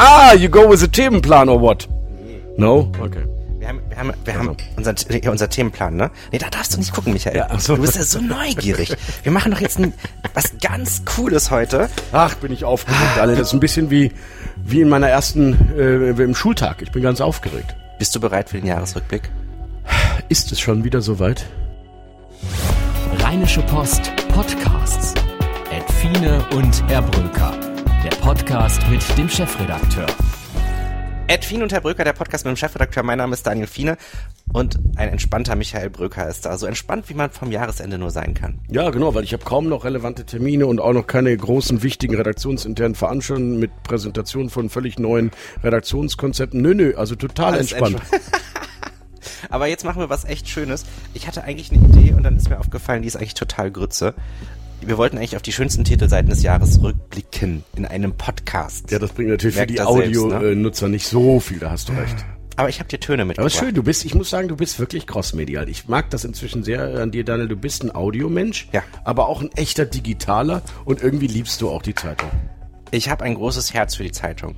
Ah, 0.00 0.32
you 0.34 0.48
go 0.48 0.68
with 0.70 0.80
the 0.80 0.86
Themenplan 0.88 1.48
or 1.48 1.60
what? 1.60 1.88
No? 2.56 2.90
Okay. 3.00 3.24
Wir 3.58 3.68
haben, 3.68 3.80
wir 3.88 3.96
haben, 3.98 4.12
wir 4.24 4.34
Also. 4.34 4.48
haben 4.50 4.56
unser, 4.76 4.94
ja, 5.22 5.30
unser 5.32 5.50
Themenplan, 5.50 5.96
ne? 5.96 6.10
Nee, 6.30 6.38
da 6.38 6.48
darfst 6.48 6.72
du 6.74 6.78
nicht 6.78 6.92
gucken, 6.92 7.12
Michael. 7.12 7.36
Ja, 7.36 7.48
ach 7.50 7.58
so. 7.58 7.74
Du 7.74 7.82
bist 7.82 7.96
ja 7.96 8.04
so 8.04 8.20
neugierig. 8.20 8.94
Wir 9.24 9.32
machen 9.32 9.50
doch 9.50 9.60
jetzt 9.60 9.78
ein, 9.80 9.92
was 10.34 10.52
ganz 10.62 11.04
Cooles 11.04 11.50
heute. 11.50 11.88
Ach, 12.12 12.34
bin 12.36 12.52
ich 12.52 12.64
aufgeregt, 12.64 13.18
alle. 13.20 13.34
Das 13.34 13.48
ist 13.48 13.52
ein 13.54 13.60
bisschen 13.60 13.90
wie, 13.90 14.12
wie 14.64 14.80
in 14.80 14.88
meiner 14.88 15.08
ersten, 15.08 15.76
äh, 15.76 16.10
im 16.10 16.34
Schultag. 16.36 16.80
Ich 16.82 16.92
bin 16.92 17.02
ganz 17.02 17.20
aufgeregt. 17.20 17.74
Bist 17.98 18.14
du 18.14 18.20
bereit 18.20 18.48
für 18.50 18.58
den 18.58 18.66
Jahresrückblick? 18.66 19.28
Ist 20.28 20.52
es 20.52 20.60
schon 20.60 20.84
wieder 20.84 21.00
soweit? 21.00 21.44
Rheinische 23.18 23.62
Post 23.62 24.12
Podcasts. 24.28 25.14
Edfine 25.72 26.44
und 26.54 26.82
Herr 26.88 27.02
Bröker. 27.02 27.52
Podcast 28.28 28.82
mit 28.90 29.00
dem 29.16 29.26
Chefredakteur. 29.26 30.04
Ed 31.28 31.46
Fien 31.46 31.62
und 31.62 31.72
Herr 31.72 31.80
Bröker, 31.80 32.04
der 32.04 32.12
Podcast 32.12 32.44
mit 32.44 32.54
dem 32.54 32.58
Chefredakteur. 32.58 33.02
Mein 33.02 33.16
Name 33.16 33.32
ist 33.32 33.46
Daniel 33.46 33.66
Fiene 33.66 33.96
und 34.52 34.78
ein 34.96 35.08
entspannter 35.08 35.56
Michael 35.56 35.88
Bröker 35.88 36.28
ist 36.28 36.44
da. 36.44 36.58
So 36.58 36.66
entspannt, 36.66 37.08
wie 37.08 37.14
man 37.14 37.30
vom 37.30 37.50
Jahresende 37.50 37.96
nur 37.96 38.10
sein 38.10 38.34
kann. 38.34 38.60
Ja, 38.68 38.90
genau, 38.90 39.14
weil 39.14 39.24
ich 39.24 39.32
habe 39.32 39.44
kaum 39.44 39.70
noch 39.70 39.86
relevante 39.86 40.26
Termine 40.26 40.66
und 40.66 40.78
auch 40.78 40.92
noch 40.92 41.06
keine 41.06 41.34
großen, 41.34 41.82
wichtigen 41.82 42.16
redaktionsinternen 42.16 42.96
Veranstaltungen 42.96 43.58
mit 43.58 43.70
Präsentationen 43.82 44.50
von 44.50 44.68
völlig 44.68 44.98
neuen 44.98 45.30
Redaktionskonzepten. 45.64 46.60
Nö, 46.60 46.74
nö, 46.74 46.94
also 46.98 47.14
total 47.14 47.54
Alles 47.54 47.72
entspannt. 47.72 48.02
Aber 49.48 49.68
jetzt 49.68 49.84
machen 49.84 50.00
wir 50.00 50.10
was 50.10 50.26
echt 50.26 50.48
Schönes. 50.48 50.84
Ich 51.14 51.26
hatte 51.26 51.44
eigentlich 51.44 51.72
eine 51.72 51.82
Idee 51.82 52.12
und 52.12 52.24
dann 52.24 52.36
ist 52.36 52.50
mir 52.50 52.58
aufgefallen, 52.58 53.00
die 53.00 53.08
ist 53.08 53.16
eigentlich 53.16 53.34
total 53.34 53.70
Grütze. 53.70 54.14
Wir 54.80 54.96
wollten 54.96 55.18
eigentlich 55.18 55.36
auf 55.36 55.42
die 55.42 55.52
schönsten 55.52 55.84
Titelseiten 55.84 56.30
des 56.30 56.42
Jahres 56.42 56.80
rückblicken 56.82 57.64
in 57.76 57.84
einem 57.84 58.12
Podcast. 58.16 58.90
Ja, 58.90 58.98
das 58.98 59.12
bringt 59.12 59.28
natürlich 59.30 59.54
für 59.56 59.60
Merkt 59.60 59.70
die 59.72 59.76
er 59.78 59.92
selbst, 59.92 60.24
ne? 60.24 60.36
Audio-Nutzer 60.36 60.88
nicht 60.88 61.06
so 61.06 61.40
viel, 61.40 61.58
da 61.58 61.70
hast 61.70 61.88
du 61.88 61.92
recht. 61.92 62.24
Aber 62.56 62.68
ich 62.68 62.78
habe 62.80 62.88
dir 62.88 62.98
Töne 62.98 63.22
Aber 63.22 63.28
mitgebracht. 63.28 63.52
ist 63.54 63.58
schön, 63.60 63.74
du 63.74 63.82
bist, 63.82 64.04
ich 64.04 64.14
muss 64.14 64.30
sagen, 64.30 64.48
du 64.48 64.56
bist 64.56 64.78
wirklich 64.80 65.06
crossmedial. 65.06 65.68
Ich 65.68 65.88
mag 65.88 66.10
das 66.10 66.24
inzwischen 66.24 66.64
sehr 66.64 67.00
an 67.00 67.10
dir, 67.12 67.24
Daniel. 67.24 67.48
Du 67.48 67.56
bist 67.56 67.84
ein 67.84 67.94
Audiomensch, 67.94 68.68
Ja. 68.72 68.82
aber 69.04 69.28
auch 69.28 69.42
ein 69.42 69.50
echter 69.52 69.84
Digitaler 69.84 70.62
und 70.84 71.02
irgendwie 71.02 71.28
liebst 71.28 71.60
du 71.60 71.68
auch 71.70 71.82
die 71.82 71.94
Zeitung. 71.94 72.30
Ich 72.90 73.10
habe 73.10 73.24
ein 73.24 73.34
großes 73.34 73.74
Herz 73.74 73.94
für 73.96 74.02
die 74.04 74.12
Zeitung. 74.12 74.56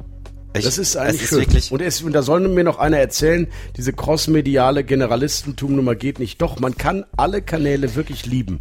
Ich, 0.56 0.64
Das 0.64 0.78
ist 0.78 0.96
eigentlich 0.96 1.22
ist 1.22 1.28
schön. 1.28 1.38
wirklich. 1.40 1.70
und, 1.72 1.80
es, 1.82 2.02
und 2.02 2.12
da 2.12 2.22
soll 2.22 2.40
mir 2.48 2.64
noch 2.64 2.78
einer 2.78 2.98
erzählen, 2.98 3.46
diese 3.76 3.92
crossmediale 3.92 4.82
Generalistentum-Nummer 4.82 5.94
geht 5.94 6.18
nicht. 6.18 6.40
Doch, 6.42 6.58
man 6.58 6.76
kann 6.76 7.04
alle 7.16 7.42
Kanäle 7.42 7.94
wirklich 7.94 8.26
lieben. 8.26 8.60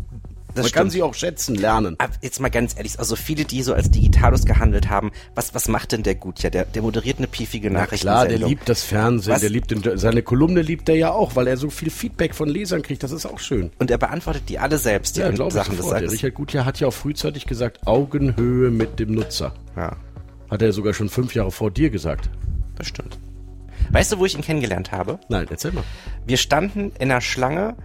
Das 0.64 0.72
man 0.74 0.80
kann 0.84 0.90
sie 0.90 1.02
auch 1.04 1.14
schätzen, 1.14 1.56
lernen. 1.56 1.96
Ab- 2.00 2.12
Jetzt 2.22 2.40
mal 2.40 2.50
ganz 2.50 2.76
ehrlich, 2.78 2.98
also 3.00 3.16
viele, 3.16 3.46
die 3.46 3.64
so 3.64 3.74
als 3.74 3.90
Digitalos 3.92 4.46
gehandelt 4.46 4.90
haben, 4.90 5.12
was, 5.36 5.54
was 5.54 5.68
macht 5.68 5.92
denn 5.92 6.04
der 6.04 6.16
gut? 6.16 6.40
Ja, 6.44 6.50
der, 6.50 6.66
der 6.66 6.82
moderiert 6.82 7.18
eine 7.18 7.28
piefige 7.28 7.70
Na 7.72 7.82
Nachricht. 7.82 8.02
klar, 8.04 8.28
der 8.28 8.40
liebt 8.40 8.68
das 8.70 8.84
Fernsehen, 8.84 9.34
Was? 9.34 9.42
der 9.42 9.50
liebt 9.50 9.72
den, 9.72 9.98
seine 9.98 10.22
Kolumne 10.24 10.62
liebt 10.62 10.88
er 10.90 10.96
ja 10.96 11.12
auch, 11.12 11.36
weil 11.36 11.48
er 11.48 11.58
so 11.58 11.70
viel 11.70 11.90
Feedback 11.90 12.36
von 12.36 12.48
Lesern 12.50 12.82
kriegt. 12.82 13.04
Das 13.04 13.12
ist 13.12 13.26
auch 13.26 13.40
schön. 13.40 13.72
Und 13.80 13.92
er 13.92 13.98
beantwortet 13.98 14.44
die 14.50 14.60
alle 14.60 14.78
selbst, 14.78 15.16
die 15.16 15.22
Ja, 15.22 15.28
an 15.28 15.36
glaube 15.36 15.50
ich 15.50 15.54
Sachen 15.56 15.72
des 15.72 15.78
sofort. 15.86 16.02
Der 16.02 16.08
Sages. 16.10 16.14
Richard 16.24 16.36
Gutjahr 16.36 16.66
hat 16.66 16.80
ja 16.80 16.88
auch 16.88 16.94
frühzeitig 16.94 17.46
gesagt, 17.46 17.86
Augenhöhe 17.88 18.70
mit 18.72 19.00
dem 19.00 19.14
Nutzer. 19.14 19.54
Ja, 19.76 19.96
Hat 20.50 20.62
er 20.62 20.74
sogar 20.74 20.94
schon 20.94 21.10
fünf 21.10 21.36
Jahre 21.36 21.52
vor 21.52 21.72
dir 21.72 21.90
gesagt. 21.90 22.30
das 22.76 22.88
stimmt. 22.88 23.18
Weißt 23.92 24.12
du, 24.12 24.20
wo 24.20 24.26
ich 24.26 24.36
ihn 24.36 24.42
kennengelernt 24.42 24.92
habe? 24.92 25.20
Nein, 25.30 25.48
erzähl 25.50 25.72
mal. 25.72 25.84
Wir 26.28 26.38
standen 26.38 26.92
in 27.00 27.10
der 27.10 27.22
Schlange 27.22 27.76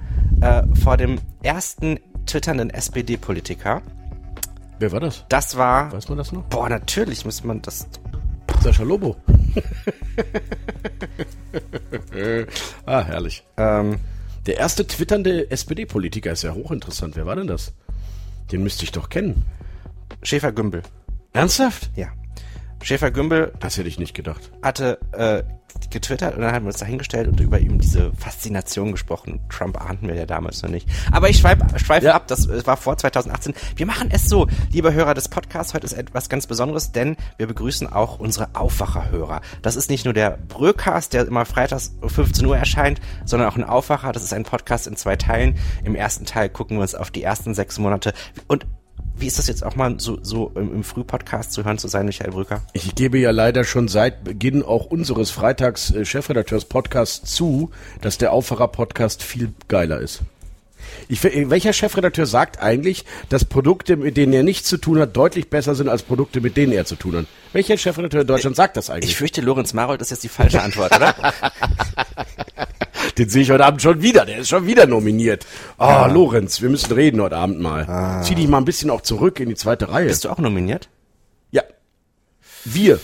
äh, 0.43 0.63
vor 0.83 0.97
dem 0.97 1.19
ersten 1.43 1.99
twitternden 2.27 2.71
SPD-Politiker. 2.71 3.83
Wer 4.79 4.93
war 4.93 5.01
das? 5.01 5.25
Das 5.29 5.57
war. 5.57 5.93
Weiß 5.93 6.09
man 6.09 6.19
das 6.19 6.33
noch? 6.33 6.43
Boah, 6.45 6.69
natürlich 6.69 7.25
muss 7.25 7.45
man 7.45 7.63
das. 7.63 7.87
Sascha 8.63 8.83
Lobo. 8.83 9.17
ah, 12.87 13.03
herrlich. 13.05 13.45
Ähm, 13.57 13.99
Der 14.47 14.57
erste 14.59 14.87
twitternde 14.87 15.51
SPD-Politiker 15.51 16.33
ist 16.33 16.43
ja 16.43 16.53
hochinteressant. 16.55 17.17
Wer 17.17 17.27
war 17.27 17.37
denn 17.37 17.47
das? 17.47 17.73
Den 18.53 18.63
müsste 18.63 18.85
ich 18.85 18.93
doch 18.93 19.09
kennen. 19.09 19.45
Schäfer 20.23 20.53
Gümbel. 20.53 20.83
Ernsthaft? 21.33 21.91
Ja. 21.97 22.09
Schäfer 22.85 23.11
Gümbel 23.11 23.53
Das 23.61 23.77
hätte 23.79 23.89
ich 23.89 23.99
nicht 23.99 24.15
gedacht. 24.15 24.51
hatte 24.63 24.99
äh, 25.13 25.43
getwittert 25.91 26.37
und 26.37 26.43
dann 26.43 26.53
haben 26.55 26.65
wir 26.65 26.69
uns 26.69 26.79
da 26.79 26.87
hingestellt 26.87 27.27
und 27.29 27.41
über 27.41 27.59
ihm 27.59 27.81
diese 27.81 28.13
Faszination 28.13 28.93
gesprochen. 28.93 29.41
Trump 29.49 29.81
ahnten 29.81 30.07
wir 30.07 30.15
ja 30.15 30.25
damals 30.27 30.63
noch 30.63 30.71
nicht. 30.71 30.89
Aber 31.11 31.29
ich 31.29 31.39
schweife 31.39 31.67
schweif 31.79 32.03
Ja. 32.05 32.15
ab, 32.15 32.29
das 32.29 32.49
war 32.67 32.77
vor 32.77 32.97
2018. 32.97 33.55
Wir 33.75 33.87
machen 33.87 34.09
es 34.13 34.29
so, 34.29 34.47
liebe 34.71 34.93
Hörer 34.93 35.15
des 35.15 35.29
Podcasts, 35.29 35.75
heute 35.75 35.87
ist 35.87 35.95
etwas 35.95 36.29
ganz 36.29 36.47
Besonderes, 36.47 36.93
denn 36.93 37.17
wir 37.39 37.47
begrüßen 37.49 37.93
auch 37.93 38.19
unsere 38.21 38.55
Aufwacherhörer. 38.55 39.41
Das 39.63 39.77
ist 39.77 39.91
nicht 39.91 40.05
nur 40.05 40.15
der 40.15 40.39
Bröcast, 40.49 41.13
der 41.13 41.27
immer 41.27 41.45
freitags 41.45 41.97
um 42.01 42.09
15 42.11 42.47
Uhr 42.47 42.57
erscheint, 42.57 43.01
sondern 43.25 43.49
auch 43.49 43.57
ein 43.57 43.65
Aufwacher. 43.65 44.13
Das 44.13 44.23
ist 44.23 44.33
ein 44.33 44.45
Podcast 44.45 44.87
in 44.87 44.97
zwei 44.97 45.17
Teilen. 45.17 45.57
Im 45.85 45.95
ersten 45.97 46.25
Teil 46.25 46.49
gucken 46.51 46.77
wir 46.77 46.83
uns 46.83 46.95
auf 46.95 47.11
die 47.11 47.23
ersten 47.23 47.55
sechs 47.55 47.79
Monate 47.79 48.13
und 48.47 48.67
wie 49.17 49.27
ist 49.27 49.39
das 49.39 49.47
jetzt 49.47 49.65
auch 49.65 49.77
mal 49.77 49.99
so, 49.99 50.19
so 50.23 50.51
im, 50.55 50.75
im 50.75 50.85
Frühpodcast 50.85 51.53
zu 51.53 51.65
hören 51.65 51.79
zu 51.79 51.89
sein, 51.89 52.07
Michael 52.07 52.33
Brücker? 52.33 52.63
Ich 52.73 52.95
gebe 52.95 53.19
ja 53.19 53.31
leider 53.31 53.65
schon 53.65 53.89
seit 53.89 54.25
Beginn 54.25 54.63
auch 54.63 54.87
unseres 54.87 55.31
Freitags-Chefredakteurs-Podcasts 55.31 57.35
zu, 57.35 57.71
dass 58.01 58.19
der 58.19 58.33
Aufwacher-Podcast 58.33 59.23
viel 59.23 59.53
geiler 59.69 60.01
ist. 60.01 60.23
Ich, 61.09 61.23
welcher 61.23 61.73
Chefredakteur 61.73 62.27
sagt 62.27 62.61
eigentlich, 62.61 63.05
dass 63.29 63.45
Produkte, 63.45 63.97
mit 63.97 64.17
denen 64.17 64.33
er 64.33 64.43
nichts 64.43 64.69
zu 64.69 64.77
tun 64.79 64.99
hat, 64.99 65.17
deutlich 65.17 65.51
besser 65.51 65.75
sind 65.75 65.89
als 65.89 66.03
Produkte, 66.03 66.41
mit 66.41 66.57
denen 66.57 66.73
er 66.73 66.85
zu 66.85 66.97
tun 66.97 67.17
hat? 67.17 67.27
Welcher 67.53 67.77
Chefredakteur 67.77 68.23
in 68.23 68.27
Deutschland 68.27 68.57
sagt 68.57 68.77
das 68.77 68.87
Ich 68.89 68.95
eigentlich? 68.95 69.17
fürchte, 69.17 69.41
Lorenz 69.41 69.73
Marold 69.75 70.01
ist 70.01 70.11
jetzt 70.11 70.25
die 70.25 70.29
falsche 70.29 70.63
Antwort, 70.63 70.95
oder? 70.97 71.15
Den 73.19 73.29
sehe 73.29 73.43
ich 73.43 73.51
heute 73.51 73.65
Abend 73.65 73.81
schon 73.83 74.03
wieder. 74.03 74.25
Der 74.25 74.39
ist 74.39 74.49
schon 74.49 74.67
wieder 74.67 74.87
nominiert. 74.87 75.47
Ah, 75.79 76.07
Lorenz, 76.07 76.61
wir 76.63 76.69
müssen 76.71 76.93
reden 76.93 77.21
heute 77.21 77.37
Abend 77.37 77.61
mal. 77.61 78.23
Zieh 78.25 78.35
dich 78.35 78.49
mal 78.49 78.59
ein 78.59 78.65
bisschen 78.65 78.91
auch 78.91 79.03
zurück 79.03 79.39
in 79.41 79.49
die 79.49 79.55
zweite 79.55 79.89
Reihe. 79.89 80.07
Bist 80.07 80.25
du 80.25 80.31
auch 80.31 80.39
nominiert? 80.39 80.89
Ja. 81.53 81.63
Wir. 82.65 82.99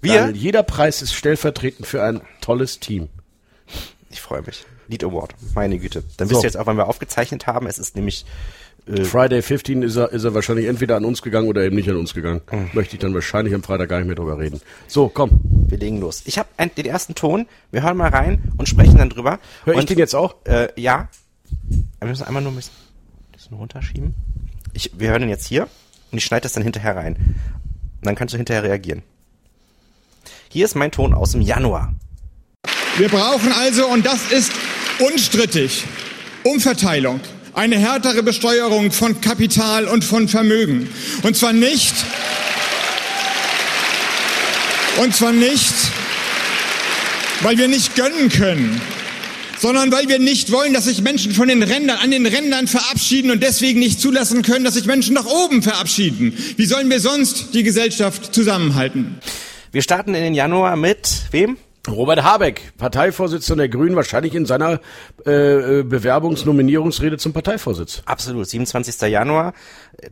Wir? 0.00 0.14
Daniel, 0.20 0.36
jeder 0.36 0.62
Preis 0.62 1.02
ist 1.02 1.12
stellvertretend 1.14 1.86
für 1.86 2.02
ein 2.02 2.22
tolles 2.40 2.80
Team. 2.80 3.08
Ich 4.10 4.20
freue 4.20 4.42
mich. 4.42 4.64
Lead 4.88 5.04
Award, 5.04 5.34
meine 5.54 5.78
Güte. 5.78 6.02
Dann 6.16 6.28
wisst 6.28 6.40
So. 6.40 6.44
ihr 6.44 6.48
jetzt 6.48 6.56
auch, 6.56 6.66
wann 6.66 6.76
wir 6.76 6.88
aufgezeichnet 6.88 7.46
haben. 7.46 7.66
Es 7.66 7.78
ist 7.78 7.94
nämlich, 7.94 8.26
Friday 9.04 9.40
15 9.40 9.82
ist 9.82 9.96
er, 9.96 10.10
ist 10.10 10.24
er 10.24 10.34
wahrscheinlich 10.34 10.66
entweder 10.66 10.96
an 10.96 11.04
uns 11.04 11.22
gegangen 11.22 11.48
oder 11.48 11.62
eben 11.62 11.76
nicht 11.76 11.88
an 11.88 11.96
uns 11.96 12.12
gegangen. 12.12 12.40
Hm. 12.50 12.70
Möchte 12.72 12.96
ich 12.96 13.00
dann 13.00 13.14
wahrscheinlich 13.14 13.54
am 13.54 13.62
Freitag 13.62 13.88
gar 13.88 13.98
nicht 13.98 14.06
mehr 14.06 14.16
drüber 14.16 14.38
reden. 14.38 14.60
So, 14.88 15.08
komm. 15.08 15.40
wir 15.68 15.78
legen 15.78 16.00
los. 16.00 16.22
Ich 16.24 16.38
habe 16.38 16.48
den 16.76 16.86
ersten 16.86 17.14
Ton. 17.14 17.46
Wir 17.70 17.82
hören 17.82 17.96
mal 17.96 18.10
rein 18.10 18.52
und 18.58 18.68
sprechen 18.68 18.98
dann 18.98 19.10
drüber. 19.10 19.38
Hör 19.64 19.74
ich 19.74 19.80
und, 19.80 19.90
den 19.90 19.98
jetzt 19.98 20.14
auch? 20.14 20.34
Äh, 20.44 20.68
ja. 20.76 21.08
Wir 22.00 22.08
müssen 22.08 22.24
einmal 22.24 22.42
nur 22.42 22.52
ein 22.52 22.56
bisschen, 22.56 22.74
bisschen 23.32 23.56
runterschieben. 23.56 24.14
Ich, 24.72 24.90
wir 24.98 25.10
hören 25.10 25.22
ihn 25.22 25.28
jetzt 25.28 25.46
hier 25.46 25.68
und 26.10 26.18
ich 26.18 26.24
schneide 26.24 26.42
das 26.42 26.52
dann 26.54 26.62
hinterher 26.64 26.96
rein. 26.96 27.14
Und 27.16 28.06
dann 28.06 28.14
kannst 28.16 28.34
du 28.34 28.38
hinterher 28.38 28.64
reagieren. 28.64 29.02
Hier 30.48 30.64
ist 30.64 30.74
mein 30.74 30.90
Ton 30.90 31.14
aus 31.14 31.32
dem 31.32 31.42
Januar. 31.42 31.94
Wir 32.96 33.08
brauchen 33.08 33.52
also, 33.52 33.86
und 33.86 34.04
das 34.04 34.20
ist 34.30 34.52
unstrittig, 34.98 35.84
Umverteilung. 36.44 37.20
Eine 37.52 37.78
härtere 37.78 38.22
Besteuerung 38.22 38.92
von 38.92 39.20
Kapital 39.20 39.86
und 39.86 40.04
von 40.04 40.28
Vermögen. 40.28 40.88
Und 41.22 41.36
zwar 41.36 41.52
nicht, 41.52 41.94
und 44.98 45.14
zwar 45.14 45.32
nicht, 45.32 45.74
weil 47.42 47.58
wir 47.58 47.68
nicht 47.68 47.96
gönnen 47.96 48.28
können, 48.28 48.80
sondern 49.58 49.92
weil 49.92 50.08
wir 50.08 50.18
nicht 50.18 50.52
wollen, 50.52 50.72
dass 50.72 50.84
sich 50.84 51.02
Menschen 51.02 51.32
von 51.32 51.48
den 51.48 51.62
Rändern, 51.62 51.98
an 51.98 52.10
den 52.10 52.26
Rändern 52.26 52.66
verabschieden 52.66 53.30
und 53.30 53.42
deswegen 53.42 53.80
nicht 53.80 54.00
zulassen 54.00 54.42
können, 54.42 54.64
dass 54.64 54.74
sich 54.74 54.86
Menschen 54.86 55.14
nach 55.14 55.26
oben 55.26 55.62
verabschieden. 55.62 56.36
Wie 56.56 56.66
sollen 56.66 56.88
wir 56.88 57.00
sonst 57.00 57.54
die 57.54 57.62
Gesellschaft 57.62 58.34
zusammenhalten? 58.34 59.18
Wir 59.72 59.82
starten 59.82 60.14
in 60.14 60.22
den 60.22 60.34
Januar 60.34 60.76
mit 60.76 61.08
wem? 61.30 61.56
Robert 61.88 62.22
Habeck, 62.22 62.72
Parteivorsitzender 62.76 63.62
der 63.62 63.68
Grünen, 63.70 63.96
wahrscheinlich 63.96 64.34
in 64.34 64.44
seiner 64.44 64.80
äh, 65.24 65.78
äh, 65.78 65.82
Bewerbungsnominierungsrede 65.82 67.16
zum 67.16 67.32
Parteivorsitz. 67.32 68.02
Absolut, 68.04 68.46
27. 68.46 69.00
Januar. 69.08 69.54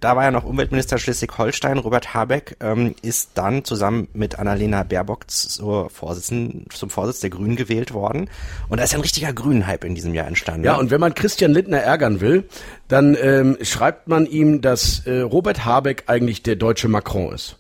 Da 0.01 0.17
war 0.17 0.25
ja 0.25 0.31
noch 0.31 0.45
Umweltminister 0.45 0.97
Schleswig-Holstein. 0.97 1.77
Robert 1.77 2.15
Habeck 2.15 2.57
ähm, 2.61 2.95
ist 3.03 3.33
dann 3.35 3.65
zusammen 3.65 4.09
mit 4.15 4.39
Annalena 4.39 4.83
Baerbock 4.83 5.31
zur 5.31 5.91
Vorsitzenden, 5.91 6.67
zum 6.71 6.89
Vorsitz 6.89 7.21
der 7.21 7.31
Grünen 7.31 7.57
gewählt 7.57 7.93
worden. 7.93 8.31
Und 8.71 8.79
da 8.79 8.85
ist 8.85 8.95
ein 8.95 9.03
richtiger 9.03 9.35
Grünen-Hype 9.35 9.85
in 9.85 9.95
diesem 9.95 10.15
Jahr 10.15 10.27
entstanden. 10.27 10.65
Ja, 10.65 10.73
ne? 10.73 10.79
und 10.79 10.91
wenn 10.91 11.01
man 11.01 11.15
Christian 11.15 11.53
Lindner 11.53 11.81
ärgern 11.81 12.23
will, 12.23 12.45
dann 12.89 13.15
ähm, 13.21 13.59
schreibt 13.61 14.09
man 14.09 14.25
ihm, 14.25 14.63
dass 14.63 15.01
äh, 15.01 15.21
Robert 15.21 15.67
Habeck 15.67 16.05
eigentlich 16.07 16.43
der 16.43 16.57
deutsche 16.57 16.89
Macron 16.89 17.35
ist. 17.35 17.57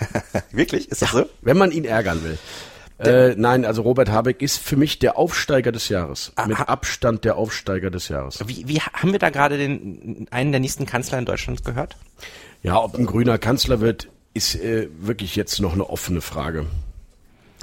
Wirklich? 0.50 0.90
Ist 0.90 1.02
das 1.02 1.12
so? 1.12 1.26
Wenn 1.42 1.56
man 1.56 1.70
ihn 1.70 1.84
ärgern 1.84 2.24
will. 2.24 2.38
Äh, 3.02 3.34
nein, 3.36 3.64
also 3.64 3.82
Robert 3.82 4.10
Habeck 4.10 4.42
ist 4.42 4.58
für 4.58 4.76
mich 4.76 4.98
der 4.98 5.18
Aufsteiger 5.18 5.72
des 5.72 5.88
Jahres. 5.88 6.32
Mit 6.46 6.58
Abstand 6.58 7.24
der 7.24 7.36
Aufsteiger 7.36 7.90
des 7.90 8.08
Jahres. 8.08 8.42
Wie, 8.46 8.68
wie 8.68 8.80
haben 8.80 9.12
wir 9.12 9.18
da 9.18 9.30
gerade 9.30 9.58
den 9.58 10.26
einen 10.30 10.52
der 10.52 10.60
nächsten 10.60 10.86
Kanzler 10.86 11.18
in 11.18 11.24
Deutschland 11.24 11.64
gehört? 11.64 11.96
Ja, 12.62 12.82
ob 12.82 12.96
ein 12.96 13.06
grüner 13.06 13.38
Kanzler 13.38 13.80
wird, 13.80 14.08
ist 14.34 14.54
äh, 14.54 14.88
wirklich 15.00 15.36
jetzt 15.36 15.60
noch 15.60 15.72
eine 15.72 15.90
offene 15.90 16.20
Frage. 16.20 16.66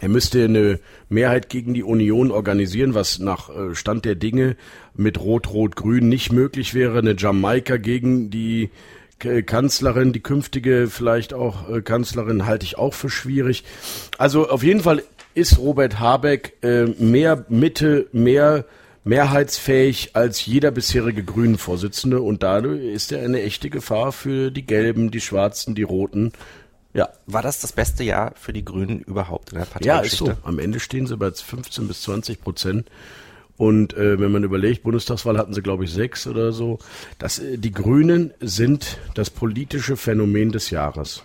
Er 0.02 0.10
müsste 0.10 0.46
eine 0.46 0.80
Mehrheit 1.10 1.50
gegen 1.50 1.74
die 1.74 1.84
Union 1.84 2.32
organisieren, 2.32 2.94
was 2.94 3.20
nach 3.20 3.50
äh, 3.50 3.76
Stand 3.76 4.06
der 4.06 4.16
Dinge 4.16 4.56
mit 4.96 5.20
Rot-Rot-Grün 5.20 6.08
nicht 6.08 6.32
möglich 6.32 6.74
wäre. 6.74 7.00
Eine 7.00 7.16
Jamaika 7.18 7.78
gegen 7.78 8.30
die 8.30 8.70
Kanzlerin, 9.20 10.14
die 10.14 10.22
künftige 10.22 10.88
vielleicht 10.88 11.34
auch 11.34 11.70
äh, 11.70 11.82
Kanzlerin, 11.82 12.46
halte 12.46 12.66
ich 12.66 12.78
auch 12.78 12.94
für 12.94 13.10
schwierig. 13.10 13.66
Also 14.18 14.50
auf 14.50 14.64
jeden 14.64 14.80
Fall 14.80 15.04
ist 15.40 15.58
Robert 15.58 16.00
Habeck 16.00 16.58
äh, 16.62 16.86
mehr 16.86 17.46
Mitte, 17.50 18.08
mehr 18.12 18.66
mehrheitsfähig 19.06 20.12
als 20.14 20.46
jeder 20.46 20.72
bisherige 20.72 21.24
Grünen-Vorsitzende 21.24 22.22
und 22.22 22.44
dadurch 22.44 22.84
ist 22.84 23.12
er 23.12 23.24
eine 23.24 23.42
echte 23.42 23.70
Gefahr 23.70 24.12
für 24.12 24.52
die 24.52 24.66
Gelben, 24.66 25.10
die 25.10 25.22
Schwarzen, 25.22 25.74
die 25.74 25.84
Roten 25.84 26.34
ja. 26.94 27.10
War 27.28 27.42
das 27.42 27.62
das 27.62 27.72
beste 27.72 28.04
Jahr 28.04 28.34
für 28.36 28.54
die 28.54 28.66
Grünen 28.66 29.02
überhaupt 29.02 29.52
in 29.52 29.60
der 29.60 29.66
Partei? 29.66 29.86
Ja, 29.86 30.00
ist 30.00 30.18
so. 30.18 30.34
Am 30.44 30.60
Ende 30.60 30.80
stehen 30.80 31.06
sie 31.06 31.18
bei 31.18 31.32
15 31.32 31.88
bis 31.88 32.02
20 32.02 32.42
Prozent. 32.42 32.90
Und 33.58 33.94
äh, 33.94 34.20
wenn 34.20 34.32
man 34.32 34.44
überlegt, 34.44 34.84
Bundestagswahl 34.84 35.38
hatten 35.38 35.54
sie, 35.54 35.62
glaube 35.62 35.84
ich, 35.84 35.92
sechs 35.92 36.26
oder 36.28 36.52
so. 36.52 36.80
Das, 37.20 37.40
äh, 37.40 37.58
die 37.58 37.72
Grünen 37.72 38.34
sind 38.40 38.98
das 39.16 39.30
politische 39.30 39.98
Phänomen 39.98 40.52
des 40.52 40.70
Jahres. 40.70 41.24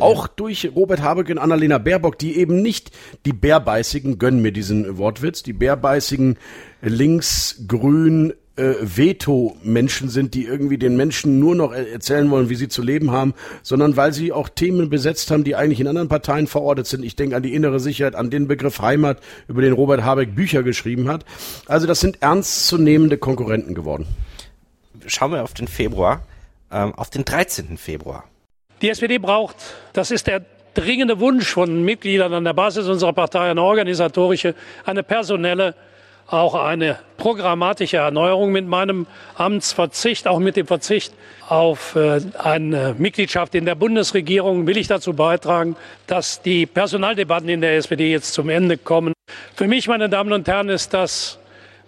Auch 0.00 0.26
durch 0.28 0.70
Robert 0.74 1.02
Habeck 1.02 1.28
und 1.30 1.38
Annalena 1.38 1.78
Baerbock, 1.78 2.18
die 2.18 2.36
eben 2.38 2.62
nicht 2.62 2.90
die 3.26 3.32
Bärbeißigen, 3.32 4.18
gönnen 4.18 4.42
mir 4.42 4.52
diesen 4.52 4.98
Wortwitz, 4.98 5.42
die 5.42 5.52
Bärbeißigen 5.52 6.38
links-grün 6.82 8.34
äh, 8.56 8.74
Veto-Menschen 8.80 10.08
sind, 10.08 10.34
die 10.34 10.44
irgendwie 10.44 10.78
den 10.78 10.96
Menschen 10.96 11.40
nur 11.40 11.54
noch 11.54 11.72
erzählen 11.72 12.30
wollen, 12.30 12.48
wie 12.48 12.54
sie 12.54 12.68
zu 12.68 12.82
leben 12.82 13.10
haben, 13.10 13.34
sondern 13.62 13.96
weil 13.96 14.12
sie 14.12 14.32
auch 14.32 14.48
Themen 14.48 14.90
besetzt 14.90 15.30
haben, 15.30 15.44
die 15.44 15.56
eigentlich 15.56 15.80
in 15.80 15.88
anderen 15.88 16.08
Parteien 16.08 16.46
verortet 16.46 16.86
sind. 16.86 17.04
Ich 17.04 17.16
denke 17.16 17.36
an 17.36 17.42
die 17.42 17.54
innere 17.54 17.80
Sicherheit, 17.80 18.14
an 18.14 18.30
den 18.30 18.46
Begriff 18.46 18.80
Heimat, 18.80 19.20
über 19.48 19.62
den 19.62 19.72
Robert 19.72 20.04
Habeck 20.04 20.34
Bücher 20.34 20.62
geschrieben 20.62 21.08
hat. 21.08 21.24
Also 21.66 21.86
das 21.86 22.00
sind 22.00 22.22
ernstzunehmende 22.22 23.18
Konkurrenten 23.18 23.74
geworden. 23.74 24.06
Schauen 25.06 25.32
wir 25.32 25.42
auf 25.42 25.54
den 25.54 25.68
Februar, 25.68 26.22
ähm, 26.70 26.94
auf 26.94 27.10
den 27.10 27.24
13. 27.24 27.76
Februar. 27.76 28.24
Die 28.84 28.90
SPD 28.90 29.16
braucht, 29.16 29.56
das 29.94 30.10
ist 30.10 30.26
der 30.26 30.42
dringende 30.74 31.18
Wunsch 31.18 31.48
von 31.48 31.86
Mitgliedern 31.86 32.34
an 32.34 32.44
der 32.44 32.52
Basis 32.52 32.86
unserer 32.86 33.14
Partei, 33.14 33.50
eine 33.50 33.62
organisatorische, 33.62 34.54
eine 34.84 35.02
personelle 35.02 35.74
auch 36.26 36.54
eine 36.54 36.98
programmatische 37.16 37.96
Erneuerung 37.96 38.52
mit 38.52 38.66
meinem 38.66 39.06
Amtsverzicht, 39.36 40.28
auch 40.28 40.38
mit 40.38 40.56
dem 40.56 40.66
Verzicht 40.66 41.14
auf 41.48 41.96
äh, 41.96 42.20
eine 42.38 42.94
Mitgliedschaft 42.98 43.54
in 43.54 43.64
der 43.64 43.74
Bundesregierung 43.74 44.66
will 44.66 44.76
ich 44.76 44.86
dazu 44.86 45.14
beitragen, 45.14 45.76
dass 46.06 46.42
die 46.42 46.66
Personaldebatten 46.66 47.48
in 47.48 47.62
der 47.62 47.76
SPD 47.76 48.10
jetzt 48.10 48.34
zum 48.34 48.50
Ende 48.50 48.76
kommen. 48.76 49.14
Für 49.56 49.66
mich, 49.66 49.88
meine 49.88 50.10
Damen 50.10 50.34
und 50.34 50.46
Herren, 50.46 50.68
ist 50.68 50.92
das 50.92 51.38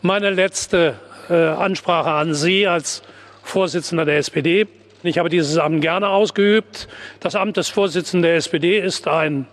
meine 0.01 0.31
letzte 0.31 0.95
äh, 1.29 1.35
Ansprache 1.35 2.13
an 2.13 2.33
Sie 2.33 2.67
als 2.67 3.03
Vorsitzender 3.43 4.07
der 4.07 4.17
SPD. 4.17 4.67
Ich 5.07 5.19
habe 5.19 5.29
dieses 5.29 5.59
Amt 5.59 5.81
gerne 5.81 6.09
ausgeübt. 6.09 6.89
Das 7.21 7.35
Amt 7.35 7.57
des 7.57 7.69
Vorsitzenden 7.69 8.23
der 8.23 8.37
SPD 8.37 8.79
ist 8.79 9.09
ein 9.09 9.47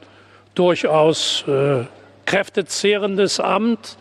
durchaus 0.55 1.44
äh, 1.47 1.85
kräftezehrendes 2.25 3.39
Amt. 3.39 3.97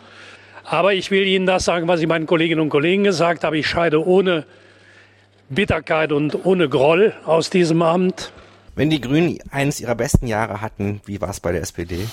Aber 0.63 0.93
ich 0.93 1.11
will 1.11 1.23
Ihnen 1.23 1.45
das 1.45 1.65
sagen, 1.65 1.87
was 1.87 1.99
ich 1.99 2.07
meinen 2.07 2.25
Kolleginnen 2.25 2.61
und 2.61 2.69
Kollegen 2.69 3.03
gesagt 3.03 3.43
habe. 3.43 3.57
Ich 3.57 3.67
scheide 3.67 4.05
ohne 4.05 4.45
Bitterkeit 5.49 6.11
und 6.11 6.45
ohne 6.45 6.69
Groll 6.69 7.13
aus 7.25 7.49
diesem 7.49 7.81
Amt. 7.81 8.31
Wenn 8.75 8.89
die 8.89 9.01
Grünen 9.01 9.37
eines 9.51 9.79
ihrer 9.79 9.95
besten 9.95 10.25
Jahre 10.25 10.61
hatten, 10.61 11.01
wie 11.05 11.21
war 11.21 11.29
es 11.29 11.39
bei 11.39 11.51
der 11.51 11.61
SPD? 11.61 12.07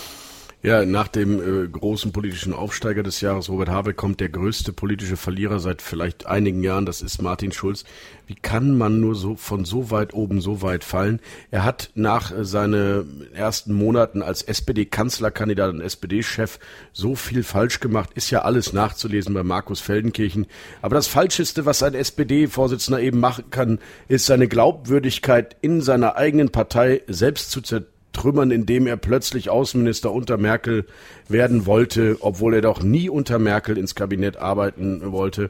Ja, 0.62 0.84
nach 0.84 1.08
dem 1.08 1.40
äh, 1.40 1.66
großen 1.68 2.12
politischen 2.12 2.52
Aufsteiger 2.52 3.02
des 3.02 3.22
Jahres, 3.22 3.48
Robert 3.48 3.70
Habeck, 3.70 3.96
kommt 3.96 4.20
der 4.20 4.28
größte 4.28 4.74
politische 4.74 5.16
Verlierer 5.16 5.58
seit 5.58 5.80
vielleicht 5.80 6.26
einigen 6.26 6.62
Jahren, 6.62 6.84
das 6.84 7.00
ist 7.00 7.22
Martin 7.22 7.50
Schulz. 7.50 7.84
Wie 8.26 8.34
kann 8.34 8.76
man 8.76 9.00
nur 9.00 9.14
so 9.14 9.36
von 9.36 9.64
so 9.64 9.90
weit 9.90 10.12
oben 10.12 10.42
so 10.42 10.60
weit 10.60 10.84
fallen? 10.84 11.20
Er 11.50 11.64
hat 11.64 11.88
nach 11.94 12.30
äh, 12.30 12.44
seinen 12.44 13.32
ersten 13.32 13.72
Monaten 13.72 14.20
als 14.20 14.42
SPD-Kanzlerkandidat 14.42 15.72
und 15.72 15.80
SPD-Chef 15.80 16.58
so 16.92 17.14
viel 17.14 17.42
falsch 17.42 17.80
gemacht, 17.80 18.10
ist 18.14 18.30
ja 18.30 18.42
alles 18.42 18.74
nachzulesen 18.74 19.32
bei 19.32 19.42
Markus 19.42 19.80
Feldenkirchen. 19.80 20.46
Aber 20.82 20.94
das 20.94 21.06
Falscheste, 21.06 21.64
was 21.64 21.82
ein 21.82 21.94
SPD-Vorsitzender 21.94 23.00
eben 23.00 23.18
machen 23.18 23.44
kann, 23.48 23.78
ist 24.08 24.26
seine 24.26 24.46
Glaubwürdigkeit 24.46 25.56
in 25.62 25.80
seiner 25.80 26.16
eigenen 26.16 26.50
Partei 26.50 27.00
selbst 27.06 27.50
zu 27.50 27.62
zerstört 27.62 27.94
trümmern, 28.20 28.50
indem 28.50 28.86
er 28.86 28.96
plötzlich 28.96 29.48
Außenminister 29.48 30.12
unter 30.12 30.36
Merkel 30.36 30.84
werden 31.28 31.64
wollte, 31.64 32.18
obwohl 32.20 32.54
er 32.54 32.60
doch 32.60 32.82
nie 32.82 33.08
unter 33.08 33.38
Merkel 33.38 33.78
ins 33.78 33.94
Kabinett 33.94 34.36
arbeiten 34.36 35.12
wollte. 35.12 35.48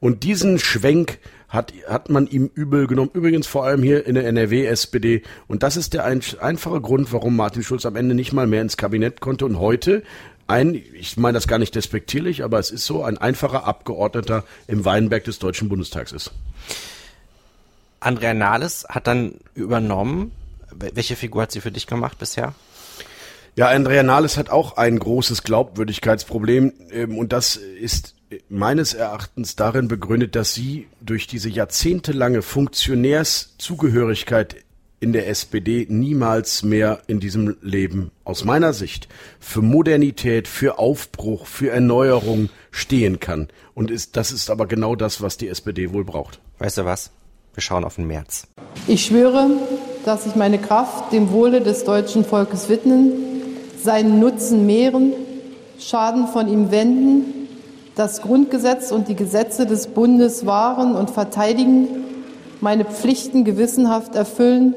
Und 0.00 0.22
diesen 0.22 0.58
Schwenk 0.58 1.18
hat, 1.48 1.72
hat 1.88 2.08
man 2.08 2.26
ihm 2.26 2.50
übel 2.54 2.86
genommen. 2.86 3.10
Übrigens 3.12 3.46
vor 3.46 3.64
allem 3.64 3.82
hier 3.82 4.06
in 4.06 4.14
der 4.14 4.26
NRW-SPD. 4.26 5.22
Und 5.46 5.62
das 5.62 5.76
ist 5.76 5.94
der 5.94 6.04
ein, 6.04 6.22
einfache 6.40 6.80
Grund, 6.80 7.12
warum 7.12 7.36
Martin 7.36 7.62
Schulz 7.62 7.84
am 7.84 7.96
Ende 7.96 8.14
nicht 8.14 8.32
mal 8.32 8.46
mehr 8.46 8.62
ins 8.62 8.76
Kabinett 8.76 9.20
konnte 9.20 9.44
und 9.44 9.58
heute 9.58 10.02
ein, 10.46 10.74
ich 10.74 11.16
meine 11.16 11.34
das 11.34 11.48
gar 11.48 11.58
nicht 11.58 11.74
despektierlich, 11.74 12.44
aber 12.44 12.58
es 12.58 12.70
ist 12.70 12.86
so, 12.86 13.02
ein 13.02 13.18
einfacher 13.18 13.64
Abgeordneter 13.64 14.44
im 14.68 14.84
Weinberg 14.84 15.24
des 15.24 15.38
Deutschen 15.38 15.68
Bundestags 15.68 16.12
ist. 16.12 16.32
Andrea 18.00 18.32
Nahles 18.32 18.86
hat 18.88 19.06
dann 19.06 19.34
übernommen 19.54 20.30
welche 20.94 21.16
Figur 21.16 21.42
hat 21.42 21.52
sie 21.52 21.60
für 21.60 21.72
dich 21.72 21.86
gemacht 21.86 22.18
bisher? 22.18 22.54
Ja, 23.56 23.68
Andrea 23.68 24.02
Nahles 24.02 24.36
hat 24.36 24.50
auch 24.50 24.76
ein 24.76 24.98
großes 24.98 25.42
Glaubwürdigkeitsproblem 25.42 26.74
ähm, 26.90 27.16
und 27.16 27.32
das 27.32 27.56
ist 27.56 28.14
meines 28.48 28.92
Erachtens 28.92 29.54
darin 29.56 29.88
begründet, 29.88 30.36
dass 30.36 30.52
sie 30.52 30.88
durch 31.00 31.26
diese 31.26 31.48
jahrzehntelange 31.48 32.42
Funktionärszugehörigkeit 32.42 34.56
in 34.98 35.12
der 35.12 35.28
SPD 35.28 35.86
niemals 35.88 36.62
mehr 36.62 37.02
in 37.06 37.20
diesem 37.20 37.56
Leben 37.60 38.10
aus 38.24 38.44
meiner 38.44 38.72
Sicht 38.72 39.08
für 39.38 39.60
Modernität, 39.62 40.48
für 40.48 40.78
Aufbruch, 40.78 41.46
für 41.46 41.70
Erneuerung 41.70 42.48
stehen 42.70 43.20
kann. 43.20 43.48
Und 43.74 43.90
ist, 43.90 44.16
das 44.16 44.32
ist 44.32 44.50
aber 44.50 44.66
genau 44.66 44.96
das, 44.96 45.20
was 45.20 45.36
die 45.36 45.48
SPD 45.48 45.92
wohl 45.92 46.04
braucht. 46.04 46.40
Weißt 46.58 46.78
du 46.78 46.86
was? 46.86 47.10
Wir 47.54 47.62
schauen 47.62 47.84
auf 47.84 47.96
den 47.96 48.06
März. 48.06 48.46
Ich 48.86 49.06
schwöre, 49.06 49.48
dass 50.06 50.24
ich 50.24 50.36
meine 50.36 50.58
Kraft 50.58 51.12
dem 51.12 51.32
Wohle 51.32 51.60
des 51.60 51.82
deutschen 51.82 52.24
Volkes 52.24 52.68
widmen, 52.68 53.10
seinen 53.82 54.20
Nutzen 54.20 54.64
mehren, 54.64 55.12
Schaden 55.80 56.28
von 56.28 56.46
ihm 56.46 56.70
wenden, 56.70 57.48
das 57.96 58.22
Grundgesetz 58.22 58.92
und 58.92 59.08
die 59.08 59.16
Gesetze 59.16 59.66
des 59.66 59.88
Bundes 59.88 60.46
wahren 60.46 60.94
und 60.94 61.10
verteidigen, 61.10 61.88
meine 62.60 62.84
Pflichten 62.84 63.44
gewissenhaft 63.44 64.14
erfüllen 64.14 64.74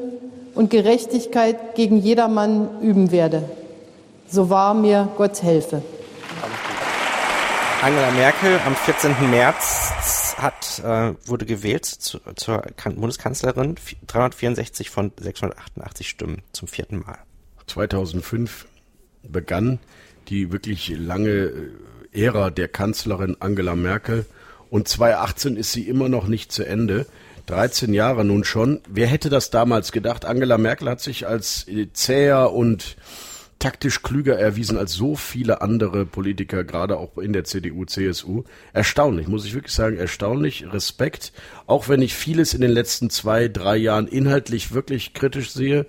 und 0.56 0.72
Gerechtigkeit 0.72 1.76
gegen 1.76 2.00
jedermann 2.00 2.68
üben 2.82 3.12
werde. 3.12 3.44
So 4.28 4.50
wahr 4.50 4.74
mir 4.74 5.10
Gott 5.16 5.44
helfe. 5.44 5.84
Angela 7.84 8.12
Merkel 8.18 8.60
am 8.66 8.76
14. 8.76 9.30
März 9.30 10.19
hat, 10.42 10.80
äh, 10.84 11.14
wurde 11.28 11.46
gewählt 11.46 11.86
zu, 11.86 12.20
zur 12.36 12.64
Bundeskanzlerin, 12.84 13.76
364 14.08 14.90
von 14.90 15.12
688 15.20 16.10
Stimmen 16.10 16.42
zum 16.54 16.68
vierten 16.68 17.00
Mal. 17.00 17.18
2005 17.68 18.66
begann 19.24 19.80
die 20.28 20.52
wirklich 20.52 20.90
lange 20.90 21.30
äh, 21.30 22.26
Ära 22.26 22.50
der 22.50 22.68
Kanzlerin 22.68 23.38
Angela 23.40 23.76
Merkel 23.76 24.26
und 24.70 24.88
2018 24.88 25.58
ist 25.58 25.72
sie 25.72 25.88
immer 25.88 26.10
noch 26.10 26.28
nicht 26.28 26.52
zu 26.52 26.66
Ende. 26.66 27.06
13 27.48 27.94
Jahre 27.94 28.24
nun 28.24 28.44
schon. 28.44 28.82
Wer 28.88 29.08
hätte 29.08 29.30
das 29.30 29.50
damals 29.50 29.92
gedacht? 29.92 30.26
Angela 30.26 30.58
Merkel 30.58 30.90
hat 30.90 31.02
sich 31.02 31.28
als 31.28 31.66
zäher 31.94 32.52
und 32.52 32.96
taktisch 33.60 34.02
klüger 34.02 34.40
erwiesen 34.40 34.78
als 34.78 34.94
so 34.94 35.16
viele 35.16 35.62
andere 35.62 36.06
Politiker, 36.06 36.64
gerade 36.64 36.98
auch 36.98 37.18
in 37.18 37.34
der 37.34 37.44
CDU, 37.44 37.86
CSU. 37.86 38.44
Erstaunlich, 38.74 39.28
muss 39.28 39.46
ich 39.46 39.54
wirklich 39.54 39.74
sagen, 39.74 39.98
erstaunlich. 39.98 40.66
Respekt. 40.72 41.34
Auch 41.68 41.90
wenn 41.90 42.02
ich 42.02 42.16
vieles 42.16 42.54
in 42.54 42.62
den 42.62 42.72
letzten 42.72 43.10
zwei, 43.10 43.48
drei 43.50 43.78
Jahren 43.78 44.08
inhaltlich 44.08 44.74
wirklich 44.74 45.14
kritisch 45.14 45.52
sehe, 45.52 45.86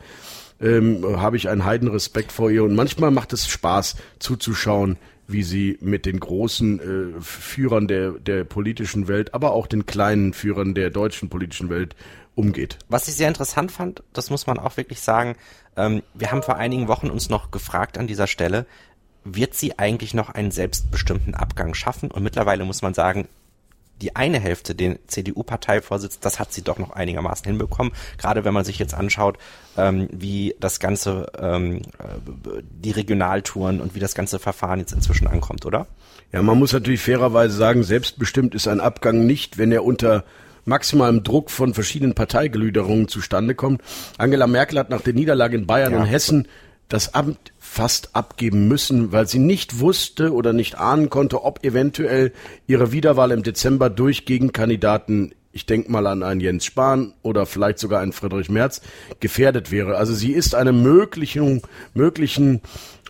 ähm, 0.60 1.04
habe 1.20 1.36
ich 1.36 1.48
einen 1.48 1.64
Heidenrespekt 1.64 2.32
vor 2.32 2.50
ihr. 2.50 2.64
Und 2.64 2.74
manchmal 2.74 3.10
macht 3.10 3.32
es 3.32 3.48
Spaß 3.48 3.96
zuzuschauen, 4.18 4.98
wie 5.28 5.42
sie 5.42 5.78
mit 5.80 6.06
den 6.06 6.18
großen 6.18 6.80
äh, 6.80 7.20
Führern 7.20 7.86
der, 7.86 8.12
der 8.12 8.44
politischen 8.44 9.08
Welt, 9.08 9.32
aber 9.32 9.52
auch 9.52 9.66
den 9.66 9.86
kleinen 9.86 10.32
Führern 10.32 10.74
der 10.74 10.90
deutschen 10.90 11.28
politischen 11.28 11.70
Welt 11.70 11.94
umgeht. 12.34 12.78
Was 12.88 13.08
ich 13.08 13.14
sehr 13.14 13.28
interessant 13.28 13.72
fand, 13.72 14.02
das 14.12 14.30
muss 14.30 14.46
man 14.46 14.58
auch 14.58 14.76
wirklich 14.76 15.00
sagen, 15.00 15.37
ähm, 15.76 16.02
wir 16.14 16.30
haben 16.30 16.42
vor 16.42 16.56
einigen 16.56 16.88
Wochen 16.88 17.10
uns 17.10 17.28
noch 17.28 17.50
gefragt 17.50 17.99
an 17.99 18.06
dieser 18.06 18.26
Stelle, 18.26 18.66
wird 19.25 19.54
sie 19.54 19.78
eigentlich 19.78 20.14
noch 20.14 20.30
einen 20.30 20.50
selbstbestimmten 20.50 21.34
Abgang 21.34 21.75
schaffen? 21.75 22.10
Und 22.10 22.22
mittlerweile 22.22 22.64
muss 22.64 22.82
man 22.82 22.94
sagen, 22.94 23.28
die 24.00 24.16
eine 24.16 24.40
Hälfte, 24.40 24.75
den 24.75 24.99
CDU-Parteivorsitz, 25.06 26.20
das 26.20 26.38
hat 26.38 26.52
sie 26.52 26.62
doch 26.62 26.78
noch 26.78 26.90
einigermaßen 26.90 27.44
hinbekommen. 27.44 27.92
Gerade 28.16 28.44
wenn 28.44 28.54
man 28.54 28.64
sich 28.64 28.78
jetzt 28.78 28.94
anschaut, 28.94 29.37
ähm, 29.76 30.08
wie 30.10 30.54
das 30.58 30.80
ganze, 30.80 31.30
ähm, 31.38 31.82
äh, 31.99 32.62
die 32.62 32.92
Regionaltouren 32.92 33.80
und 33.80 33.94
wie 33.94 34.00
das 34.00 34.14
ganze 34.14 34.38
Verfahren 34.38 34.80
jetzt 34.80 34.92
inzwischen 34.92 35.26
ankommt, 35.26 35.66
oder? 35.66 35.87
Ja, 36.32 36.42
man 36.42 36.58
muss 36.58 36.72
natürlich 36.72 37.02
fairerweise 37.02 37.54
sagen, 37.54 37.82
selbstbestimmt 37.82 38.54
ist 38.54 38.68
ein 38.68 38.80
Abgang 38.80 39.26
nicht, 39.26 39.58
wenn 39.58 39.72
er 39.72 39.84
unter 39.84 40.25
maximalem 40.70 41.22
Druck 41.22 41.50
von 41.50 41.74
verschiedenen 41.74 42.14
Parteigelüderungen 42.14 43.08
zustande 43.08 43.54
kommt. 43.54 43.82
Angela 44.16 44.46
Merkel 44.46 44.78
hat 44.78 44.88
nach 44.88 45.02
der 45.02 45.12
Niederlage 45.12 45.56
in 45.56 45.66
Bayern 45.66 45.92
ja. 45.92 46.00
und 46.00 46.06
Hessen 46.06 46.48
das 46.88 47.14
Amt 47.14 47.52
fast 47.58 48.16
abgeben 48.16 48.66
müssen, 48.66 49.12
weil 49.12 49.28
sie 49.28 49.38
nicht 49.38 49.80
wusste 49.80 50.32
oder 50.32 50.52
nicht 50.52 50.78
ahnen 50.78 51.10
konnte, 51.10 51.44
ob 51.44 51.64
eventuell 51.64 52.32
ihre 52.66 52.90
Wiederwahl 52.90 53.30
im 53.30 53.42
Dezember 53.42 53.90
durch 53.90 54.24
Gegenkandidaten, 54.24 55.34
ich 55.52 55.66
denke 55.66 55.90
mal 55.90 56.07
an 56.07 56.23
einen 56.23 56.40
Jens 56.40 56.64
Spahn 56.64 57.14
oder 57.23 57.45
vielleicht 57.47 57.78
sogar 57.78 58.00
einen 58.00 58.12
Friedrich 58.12 58.50
Merz, 58.50 58.83
gefährdet 59.19 59.71
wäre. 59.71 59.97
Also 59.97 60.14
sie 60.14 60.33
ist 60.33 60.54
einem 60.54 60.83
möglichen, 60.83 61.62
möglichen 61.92 62.61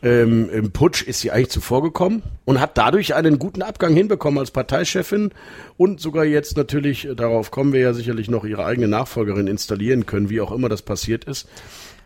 ähm, 0.03 0.49
im 0.51 0.71
Putsch 0.73 1.03
ist 1.03 1.21
sie 1.21 1.31
eigentlich 1.31 1.51
zuvor 1.51 1.83
gekommen 1.83 2.23
und 2.47 2.61
hat 2.61 2.79
dadurch 2.79 3.15
einen 3.15 3.39
guten 3.39 3.63
Abgang 3.63 3.95
hinbekommen 3.95 4.39
als 4.39 4.51
Parteichefin 4.51 5.33
und 5.77 6.01
sogar 6.01 6.25
jetzt 6.25 6.57
natürlich, 6.57 7.09
darauf 7.15 7.51
kommen 7.51 7.75
wir 7.75 7.81
ja 7.81 7.93
sicherlich 7.93 8.31
noch, 8.31 8.45
ihre 8.45 8.65
eigene 8.65 8.89
Nachfolgerin 8.89 9.47
installieren 9.47 10.07
können, 10.07 10.31
wie 10.31 10.41
auch 10.41 10.53
immer 10.53 10.71
das 10.71 10.83
passiert 10.83 11.25
ist. 11.25 11.47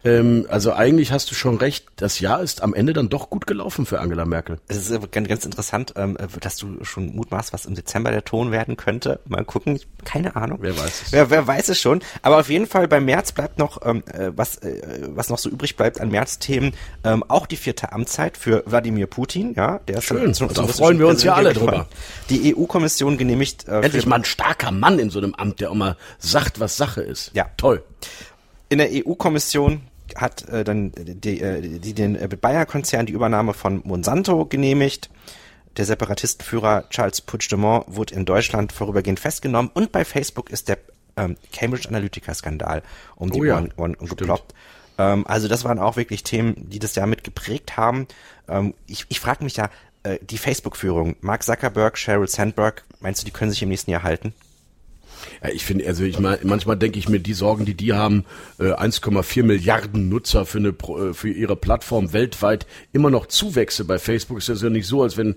Ähm, 0.04 0.46
also 0.50 0.72
eigentlich 0.72 1.12
hast 1.12 1.30
du 1.30 1.34
schon 1.34 1.56
recht, 1.56 1.86
das 1.96 2.20
Jahr 2.20 2.42
ist 2.42 2.62
am 2.62 2.74
Ende 2.74 2.92
dann 2.92 3.08
doch 3.08 3.30
gut 3.30 3.46
gelaufen 3.46 3.86
für 3.86 4.00
Angela 4.00 4.26
Merkel. 4.26 4.58
Es 4.68 4.90
ist 4.90 5.12
ganz, 5.12 5.28
ganz 5.28 5.44
interessant, 5.46 5.94
ähm, 5.96 6.18
dass 6.40 6.56
du 6.56 6.84
schon 6.84 7.16
mutmaßt, 7.16 7.54
was 7.54 7.64
im 7.64 7.74
Dezember 7.74 8.10
der 8.10 8.24
Ton 8.24 8.50
werden 8.52 8.76
könnte. 8.76 9.20
Mal 9.26 9.44
gucken, 9.44 9.80
keine 10.04 10.36
Ahnung. 10.36 10.58
Wer 10.60 10.76
weiß 10.76 11.02
es. 11.06 11.12
Wer, 11.12 11.30
wer 11.30 11.46
weiß 11.46 11.70
es 11.70 11.80
schon. 11.80 12.02
Aber 12.20 12.38
auf 12.38 12.50
jeden 12.50 12.66
Fall 12.66 12.86
beim 12.86 13.06
März 13.06 13.32
bleibt 13.32 13.58
noch, 13.58 13.80
ähm, 13.84 14.02
äh, 14.12 14.30
was, 14.36 14.56
äh, 14.56 15.08
was 15.08 15.30
noch 15.30 15.38
so 15.38 15.48
übrig 15.48 15.76
bleibt 15.76 16.00
an 16.00 16.10
Märzthemen, 16.10 16.74
ähm, 17.02 17.24
auch 17.28 17.46
die 17.46 17.56
vierte 17.56 17.92
Amtszeit 17.92 18.36
für 18.36 18.62
Wladimir 18.66 19.06
Putin. 19.06 19.54
Ja, 19.54 19.78
der 19.88 19.98
ist 19.98 20.04
Schön, 20.04 20.34
schon, 20.34 20.48
da 20.52 20.66
freuen 20.66 20.98
wir 20.98 21.08
uns 21.08 21.22
ja 21.22 21.34
alle 21.34 21.54
drüber. 21.54 21.86
Die 22.28 22.54
EU-Kommission 22.54 23.16
genehmigt... 23.16 23.68
Äh, 23.68 23.80
Endlich 23.80 24.04
mal 24.04 24.16
ein 24.16 24.24
starker 24.24 24.70
Mann 24.70 24.98
in 24.98 25.08
so 25.08 25.18
einem 25.18 25.34
Amt, 25.34 25.60
der 25.60 25.70
auch 25.70 25.74
mal 25.74 25.96
sagt, 26.18 26.60
was 26.60 26.76
Sache 26.76 27.00
ist. 27.00 27.30
Ja. 27.32 27.46
Toll. 27.56 27.82
In 28.68 28.78
der 28.78 28.90
EU-Kommission 28.92 29.82
hat 30.16 30.48
äh, 30.48 30.64
dann 30.64 30.92
die, 30.96 31.40
äh, 31.40 31.78
die 31.78 31.94
den 31.94 32.16
äh, 32.16 32.28
Bayer-Konzern 32.28 33.06
die 33.06 33.12
Übernahme 33.12 33.54
von 33.54 33.82
Monsanto 33.84 34.46
genehmigt. 34.46 35.10
Der 35.76 35.84
Separatistenführer 35.84 36.88
Charles 36.90 37.20
Puigdemont 37.20 37.84
wurde 37.88 38.14
in 38.14 38.24
Deutschland 38.24 38.72
vorübergehend 38.72 39.18
festgenommen 39.18 39.70
und 39.74 39.90
bei 39.92 40.04
Facebook 40.04 40.50
ist 40.50 40.68
der 40.68 40.78
ähm, 41.16 41.36
Cambridge 41.52 41.88
Analytica-Skandal 41.88 42.82
um 43.16 43.30
die 43.30 43.40
oh 43.40 43.44
ja, 43.44 43.54
Ohren, 43.54 43.72
Ohren 43.76 43.94
geploppt. 43.94 44.54
Ähm, 44.98 45.26
also 45.26 45.48
das 45.48 45.64
waren 45.64 45.78
auch 45.78 45.96
wirklich 45.96 46.22
Themen, 46.22 46.54
die 46.70 46.78
das 46.78 46.94
Jahr 46.94 47.06
mit 47.06 47.24
geprägt 47.24 47.76
haben. 47.76 48.06
Ähm, 48.48 48.74
ich 48.86 49.06
ich 49.08 49.20
frage 49.20 49.42
mich 49.42 49.56
ja, 49.56 49.70
äh, 50.04 50.18
die 50.22 50.38
Facebook-Führung, 50.38 51.16
Mark 51.20 51.42
Zuckerberg, 51.42 51.98
Sheryl 51.98 52.28
Sandberg, 52.28 52.84
meinst 53.00 53.22
du, 53.22 53.24
die 53.24 53.32
können 53.32 53.50
sich 53.50 53.62
im 53.62 53.68
nächsten 53.68 53.90
Jahr 53.90 54.02
halten? 54.02 54.34
Ja, 55.42 55.50
ich 55.50 55.64
finde, 55.64 55.86
also 55.86 56.04
ich 56.04 56.18
meine, 56.18 56.38
manchmal 56.44 56.76
denke 56.76 56.98
ich 56.98 57.08
mir, 57.08 57.20
die 57.20 57.34
Sorgen, 57.34 57.64
die 57.64 57.74
die 57.74 57.92
haben, 57.92 58.24
äh, 58.58 58.72
1,4 58.72 59.42
Milliarden 59.42 60.08
Nutzer 60.08 60.46
für 60.46 60.58
eine 60.58 60.68
äh, 60.68 61.14
für 61.14 61.28
ihre 61.28 61.56
Plattform 61.56 62.12
weltweit 62.12 62.66
immer 62.92 63.10
noch 63.10 63.26
Zuwächse 63.26 63.84
bei 63.84 63.98
Facebook. 63.98 64.38
Ist 64.38 64.48
das 64.48 64.62
ja 64.62 64.70
nicht 64.70 64.86
so, 64.86 65.02
als 65.02 65.16
wenn 65.16 65.36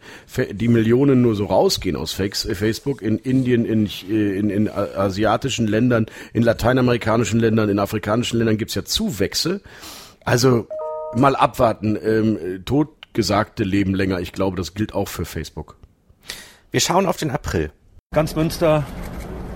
die 0.51 0.67
Millionen 0.67 1.22
nur 1.22 1.36
so 1.36 1.46
rausgehen 1.46 1.96
aus 1.96 2.17
äh, 2.20 2.29
Facebook 2.56 3.01
in 3.01 3.17
Indien, 3.17 3.65
in, 3.65 3.88
äh, 4.10 4.38
in, 4.38 4.50
in 4.50 4.70
asiatischen 4.70 5.67
Ländern, 5.67 6.08
in 6.34 6.44
lateinamerikanischen 6.44 7.39
Ländern, 7.39 7.70
in 7.70 7.79
afrikanischen 7.79 8.38
Ländern 8.38 8.58
gibt's 8.58 8.75
ja 8.75 8.86
Zuwächse. 8.86 9.62
Also 10.24 10.67
mal 11.15 11.36
abwarten. 11.36 11.98
Ähm, 12.01 12.63
totgesagte 12.65 13.63
leben 13.63 13.96
länger. 13.96 14.20
Ich 14.20 14.34
glaube, 14.34 14.58
das 14.58 14.74
gilt 14.74 14.94
auch 14.94 15.08
für 15.08 15.25
Facebook. 15.25 15.77
Wir 16.72 16.79
schauen 16.79 17.06
auf 17.06 17.17
den 17.17 17.32
April. 17.32 17.72
Ganz 18.13 18.36
Münster 18.36 18.86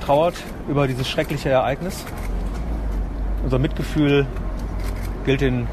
trauert 0.02 0.36
über 0.68 0.88
dieses 0.88 1.08
schreckliche 1.08 1.50
Ereignis. 1.50 2.04
Unser 3.44 3.60
Mitgefühl 3.60 4.28
gilt 5.26 5.42
den 5.42 5.68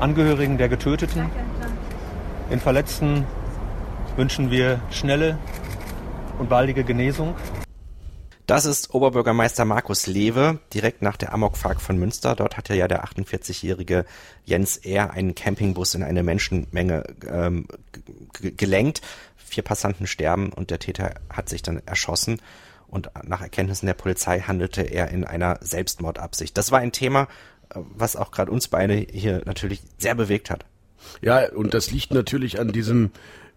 Angehörigen 0.00 0.58
der 0.58 0.68
Getöteten. 0.68 1.30
Den 2.50 2.60
Verletzten 2.60 3.26
wünschen 4.16 4.50
wir 4.50 4.80
schnelle 4.90 5.38
und 6.38 6.48
baldige 6.48 6.84
Genesung. 6.84 7.34
Das 8.46 8.66
ist 8.66 8.92
Oberbürgermeister 8.92 9.64
Markus 9.64 10.06
Lewe, 10.06 10.58
direkt 10.74 11.00
nach 11.00 11.16
der 11.16 11.32
Amokfahrt 11.32 11.80
von 11.80 11.96
Münster. 11.96 12.36
Dort 12.36 12.58
hatte 12.58 12.74
ja 12.74 12.88
der 12.88 13.04
48-jährige 13.04 14.04
Jens 14.44 14.76
R. 14.76 15.12
einen 15.12 15.34
Campingbus 15.34 15.94
in 15.94 16.02
eine 16.02 16.22
Menschenmenge 16.22 17.04
ähm, 17.26 17.66
gelenkt. 18.32 19.00
Vier 19.36 19.62
Passanten 19.62 20.06
sterben 20.06 20.52
und 20.52 20.70
der 20.70 20.78
Täter 20.78 21.14
hat 21.30 21.48
sich 21.48 21.62
dann 21.62 21.80
erschossen 21.86 22.38
und 22.94 23.10
nach 23.24 23.42
Erkenntnissen 23.42 23.86
der 23.86 23.94
Polizei 23.94 24.40
handelte 24.40 24.82
er 24.82 25.10
in 25.10 25.24
einer 25.24 25.58
Selbstmordabsicht. 25.60 26.56
Das 26.56 26.70
war 26.70 26.78
ein 26.78 26.92
Thema, 26.92 27.22
äh, 27.70 27.80
was 27.96 28.14
auch 28.14 28.30
gerade 28.30 28.52
uns 28.52 28.68
beide 28.68 28.94
hier 28.94 29.42
natürlich 29.44 29.82
sehr 29.98 30.14
bewegt 30.14 30.48
hat. 30.48 30.64
Ja, 31.20 31.50
und 31.50 31.74
das 31.74 31.90
liegt 31.90 32.14
natürlich 32.14 32.60
an 32.60 32.72
diesem 32.72 33.10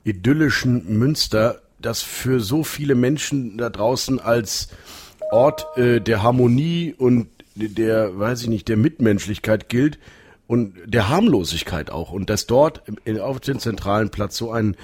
idyllischen 0.03 0.97
Münster, 0.97 1.61
das 1.79 2.01
für 2.01 2.39
so 2.39 2.63
viele 2.63 2.95
Menschen 2.95 3.57
da 3.57 3.69
draußen 3.69 4.19
als 4.19 4.69
Ort 5.31 5.77
äh, 5.77 6.01
der 6.01 6.23
Harmonie 6.23 6.95
und 6.97 7.27
der, 7.55 8.17
weiß 8.17 8.41
ich 8.41 8.47
nicht, 8.47 8.67
der 8.67 8.77
Mitmenschlichkeit 8.77 9.69
gilt 9.69 9.99
und 10.47 10.75
der 10.85 11.09
Harmlosigkeit 11.09 11.91
auch. 11.91 12.11
Und 12.11 12.29
dass 12.29 12.47
dort 12.47 12.83
auf 13.19 13.39
dem 13.39 13.59
zentralen 13.59 14.09
Platz 14.09 14.37
so 14.37 14.51
ein 14.51 14.75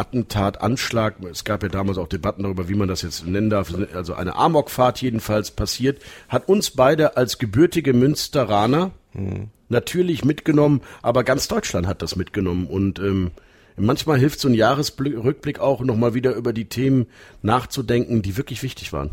Attentat, 0.00 0.62
Anschlag, 0.62 1.16
es 1.30 1.44
gab 1.44 1.62
ja 1.62 1.68
damals 1.68 1.98
auch 1.98 2.08
Debatten 2.08 2.44
darüber, 2.44 2.70
wie 2.70 2.74
man 2.74 2.88
das 2.88 3.02
jetzt 3.02 3.26
nennen 3.26 3.50
darf, 3.50 3.74
also 3.94 4.14
eine 4.14 4.34
Amokfahrt 4.34 5.02
jedenfalls 5.02 5.50
passiert, 5.50 6.00
hat 6.28 6.48
uns 6.48 6.70
beide 6.70 7.18
als 7.18 7.38
gebürtige 7.38 7.92
Münsteraner 7.92 8.92
mhm. 9.12 9.48
natürlich 9.68 10.24
mitgenommen, 10.24 10.80
aber 11.02 11.22
ganz 11.22 11.48
Deutschland 11.48 11.86
hat 11.86 12.00
das 12.00 12.16
mitgenommen 12.16 12.66
und 12.66 12.98
ähm, 12.98 13.32
manchmal 13.76 14.18
hilft 14.18 14.40
so 14.40 14.48
ein 14.48 14.54
Jahresrückblick 14.54 15.60
auch 15.60 15.82
nochmal 15.82 16.14
wieder 16.14 16.34
über 16.34 16.54
die 16.54 16.64
Themen 16.64 17.06
nachzudenken, 17.42 18.22
die 18.22 18.38
wirklich 18.38 18.62
wichtig 18.62 18.94
waren. 18.94 19.10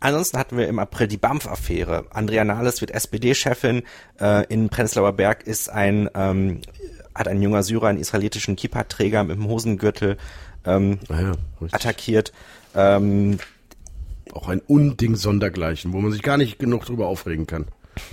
Ansonsten 0.00 0.38
hatten 0.38 0.58
wir 0.58 0.68
im 0.68 0.78
April 0.78 1.08
die 1.08 1.16
BAMF-Affäre. 1.16 2.06
Andrea 2.10 2.44
Nahles 2.44 2.82
wird 2.82 2.90
SPD-Chefin. 2.90 3.82
Äh, 4.20 4.46
in 4.52 4.68
Prenzlauer 4.68 5.12
Berg 5.12 5.46
ist 5.46 5.70
ein 5.70 6.10
ähm, 6.14 6.60
hat 7.18 7.28
ein 7.28 7.42
junger 7.42 7.62
Syrer 7.62 7.88
einen 7.88 7.98
israelitischen 7.98 8.56
Kippa-Träger 8.56 9.24
mit 9.24 9.36
dem 9.36 9.48
Hosengürtel 9.48 10.16
ähm, 10.64 10.98
ah 11.08 11.20
ja, 11.20 11.32
attackiert. 11.70 12.32
Ähm, 12.74 13.38
auch 14.32 14.48
ein 14.48 14.60
Unding 14.60 15.16
sondergleichen, 15.16 15.92
wo 15.92 15.98
man 15.98 16.12
sich 16.12 16.22
gar 16.22 16.36
nicht 16.36 16.58
genug 16.58 16.84
drüber 16.84 17.06
aufregen 17.06 17.46
kann. 17.46 17.66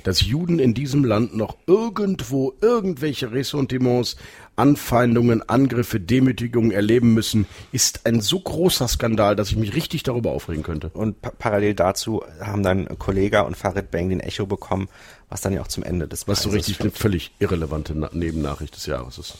Dass 0.03 0.21
Juden 0.21 0.59
in 0.59 0.73
diesem 0.73 1.03
Land 1.03 1.35
noch 1.35 1.57
irgendwo 1.67 2.53
irgendwelche 2.61 3.31
Ressentiments, 3.31 4.15
Anfeindungen, 4.55 5.47
Angriffe, 5.47 5.99
Demütigungen 5.99 6.71
erleben 6.71 7.13
müssen, 7.13 7.47
ist 7.71 8.05
ein 8.05 8.21
so 8.21 8.39
großer 8.39 8.87
Skandal, 8.87 9.35
dass 9.35 9.49
ich 9.49 9.55
mich 9.55 9.75
richtig 9.75 10.03
darüber 10.03 10.31
aufregen 10.31 10.63
könnte. 10.63 10.89
Und 10.89 11.21
pa 11.21 11.31
parallel 11.31 11.73
dazu 11.73 12.23
haben 12.39 12.63
dann 12.63 12.87
Kollega 12.99 13.41
und 13.41 13.57
Farid 13.57 13.91
Bang 13.91 14.09
den 14.09 14.19
Echo 14.19 14.45
bekommen, 14.45 14.89
was 15.29 15.41
dann 15.41 15.53
ja 15.53 15.61
auch 15.61 15.67
zum 15.67 15.83
Ende 15.83 16.07
des 16.07 16.27
Was 16.27 16.43
so 16.43 16.49
richtig 16.49 16.79
eine 16.81 16.91
völlig 16.91 17.31
irrelevante 17.39 17.93
Na 17.95 18.09
Nebennachricht 18.13 18.75
des 18.75 18.85
Jahres 18.85 19.17
ist. 19.17 19.37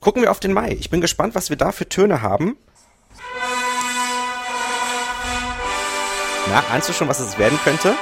Gucken 0.00 0.22
wir 0.22 0.30
auf 0.30 0.40
den 0.40 0.52
Mai. 0.52 0.72
Ich 0.80 0.88
bin 0.88 1.00
gespannt, 1.00 1.34
was 1.34 1.50
wir 1.50 1.56
da 1.56 1.72
für 1.72 1.88
Töne 1.88 2.22
haben. 2.22 2.56
Na, 6.48 6.64
ahnst 6.70 6.88
du 6.88 6.92
schon, 6.92 7.06
was 7.06 7.20
es 7.20 7.38
werden 7.38 7.58
könnte? 7.62 7.94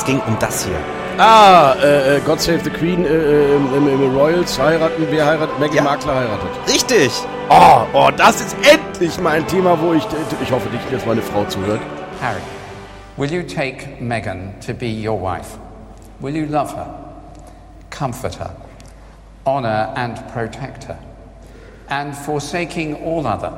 Es 0.00 0.06
ging 0.06 0.18
um 0.26 0.34
das 0.38 0.64
hier. 0.64 0.78
Ah, 1.18 1.74
äh, 1.74 2.16
äh, 2.16 2.20
God 2.20 2.40
Save 2.40 2.60
the 2.64 2.70
Queen 2.70 3.04
äh, 3.04 3.08
äh 3.08 3.56
im, 3.56 3.66
im, 3.74 4.02
im, 4.02 4.16
Royals 4.16 4.58
heiraten, 4.58 5.06
wer 5.10 5.26
heiratet? 5.26 5.58
Meghan 5.58 5.76
ja. 5.76 5.82
Markle 5.82 6.14
heiratet. 6.14 6.48
Richtig. 6.66 7.12
Oh, 7.50 7.82
oh, 7.92 8.10
das 8.16 8.40
ist 8.40 8.56
endlich 8.62 9.20
mal 9.20 9.32
ein 9.32 9.46
Thema, 9.46 9.78
wo 9.78 9.92
ich, 9.92 10.02
ich 10.42 10.50
hoffe 10.50 10.70
nicht, 10.70 10.90
dass 10.90 11.04
meine 11.04 11.20
Frau 11.20 11.44
zuhört. 11.44 11.82
Harry, 12.18 12.40
will 13.18 13.30
you 13.30 13.42
take 13.42 14.00
Meghan 14.00 14.54
to 14.66 14.72
be 14.72 14.86
your 14.86 15.20
wife? 15.20 15.58
Will 16.20 16.34
you 16.34 16.46
love 16.46 16.74
her, 16.74 16.86
comfort 17.90 18.36
her, 18.36 18.56
honor 19.44 19.92
and 19.96 20.16
protect 20.32 20.84
her, 20.84 20.96
and 21.90 22.16
forsaking 22.16 22.96
all 23.04 23.26
other, 23.26 23.52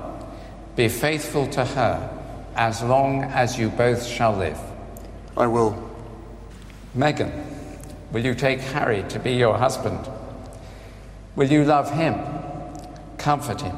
be 0.75 0.89
faithful 0.89 1.47
to 1.51 1.65
her 1.65 2.11
as 2.57 2.83
long 2.83 3.23
as 3.33 3.57
you 3.57 3.69
both 3.69 4.05
shall 4.05 4.33
live? 4.37 4.59
I 5.37 5.47
will. 5.47 5.92
Meghan, 6.97 7.53
Will 8.13 8.27
you 8.27 8.35
take 8.35 8.61
Harry 8.61 9.05
to 9.09 9.19
be 9.19 9.33
your 9.33 9.57
husband? 9.57 10.07
Will 11.35 11.51
you 11.51 11.65
love 11.65 11.91
him, 11.91 12.15
comfort 13.17 13.63
him, 13.63 13.77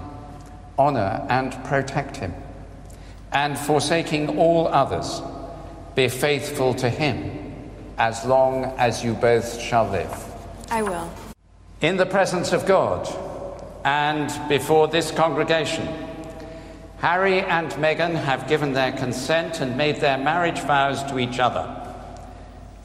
honor 0.76 1.24
and 1.30 1.52
protect 1.64 2.16
him? 2.16 2.34
And 3.30 3.56
forsaking 3.56 4.36
all 4.36 4.66
others, 4.66 5.22
be 5.94 6.08
faithful 6.08 6.74
to 6.74 6.90
him 6.90 7.70
as 7.96 8.24
long 8.24 8.64
as 8.76 9.04
you 9.04 9.14
both 9.14 9.60
shall 9.60 9.88
live. 9.88 10.12
I 10.68 10.82
will. 10.82 11.08
In 11.80 11.96
the 11.96 12.06
presence 12.06 12.52
of 12.52 12.66
God 12.66 13.08
and 13.84 14.32
before 14.48 14.88
this 14.88 15.12
congregation, 15.12 15.86
Harry 16.98 17.40
and 17.40 17.70
Meghan 17.72 18.16
have 18.16 18.48
given 18.48 18.72
their 18.72 18.90
consent 18.90 19.60
and 19.60 19.76
made 19.76 20.00
their 20.00 20.18
marriage 20.18 20.58
vows 20.60 21.04
to 21.04 21.20
each 21.20 21.38
other. 21.38 21.73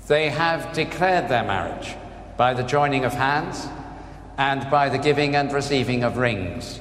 They 0.10 0.32
have 0.32 0.74
declared 0.74 1.30
their 1.30 1.44
marriage 1.44 1.96
by 2.36 2.56
the 2.56 2.64
joining 2.64 3.06
of 3.06 3.14
hands 3.14 3.68
and 4.40 4.68
by 4.72 4.90
the 4.90 4.98
giving 4.98 5.36
and 5.36 5.54
receiving 5.54 6.04
of 6.04 6.18
rings. 6.18 6.80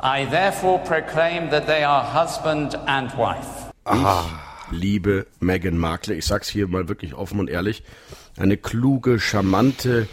I 0.00 0.24
therefore 0.24 0.78
proclaim 0.78 1.50
that 1.50 1.66
they 1.66 1.84
are 1.84 2.02
husband 2.02 2.76
and 2.86 3.12
wife. 3.18 3.70
Ich 3.84 4.72
liebe 4.72 5.26
Meghan 5.40 5.76
Markle. 5.76 6.14
Ich 6.14 6.24
sag's 6.24 6.48
hier 6.48 6.66
mal 6.66 6.88
wirklich 6.88 7.12
offen 7.12 7.40
und 7.40 7.50
ehrlich. 7.50 7.82
Eine 8.38 8.56
kluge, 8.56 9.20
charmante, 9.20 10.08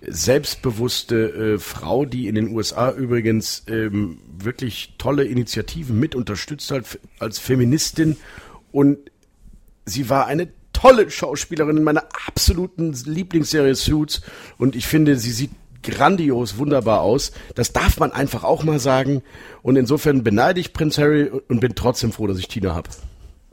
selbstbewusste 0.00 1.54
äh, 1.54 1.58
Frau, 1.60 2.04
die 2.04 2.26
in 2.26 2.34
den 2.34 2.48
USA 2.48 2.90
übrigens 2.90 3.62
ähm, 3.68 4.18
wirklich 4.26 4.94
tolle 4.98 5.22
Initiativen 5.22 6.00
mit 6.00 6.16
unterstützt 6.16 6.72
hat 6.72 6.98
als 7.20 7.38
Feministin 7.38 8.16
und 8.72 8.98
sie 9.84 10.10
war 10.10 10.26
eine 10.26 10.48
tolle 10.80 11.10
Schauspielerin 11.10 11.78
in 11.78 11.84
meiner 11.84 12.04
absoluten 12.26 12.92
Lieblingsserie 12.92 13.74
Suits 13.74 14.22
und 14.58 14.76
ich 14.76 14.86
finde, 14.86 15.16
sie 15.16 15.32
sieht 15.32 15.50
grandios, 15.82 16.58
wunderbar 16.58 17.00
aus. 17.00 17.32
Das 17.54 17.72
darf 17.72 17.98
man 17.98 18.12
einfach 18.12 18.44
auch 18.44 18.64
mal 18.64 18.78
sagen 18.78 19.22
und 19.62 19.76
insofern 19.76 20.22
beneide 20.22 20.60
ich 20.60 20.72
Prinz 20.72 20.98
Harry 20.98 21.30
und 21.48 21.60
bin 21.60 21.74
trotzdem 21.74 22.12
froh, 22.12 22.26
dass 22.26 22.38
ich 22.38 22.48
Tina 22.48 22.74
habe. 22.74 22.90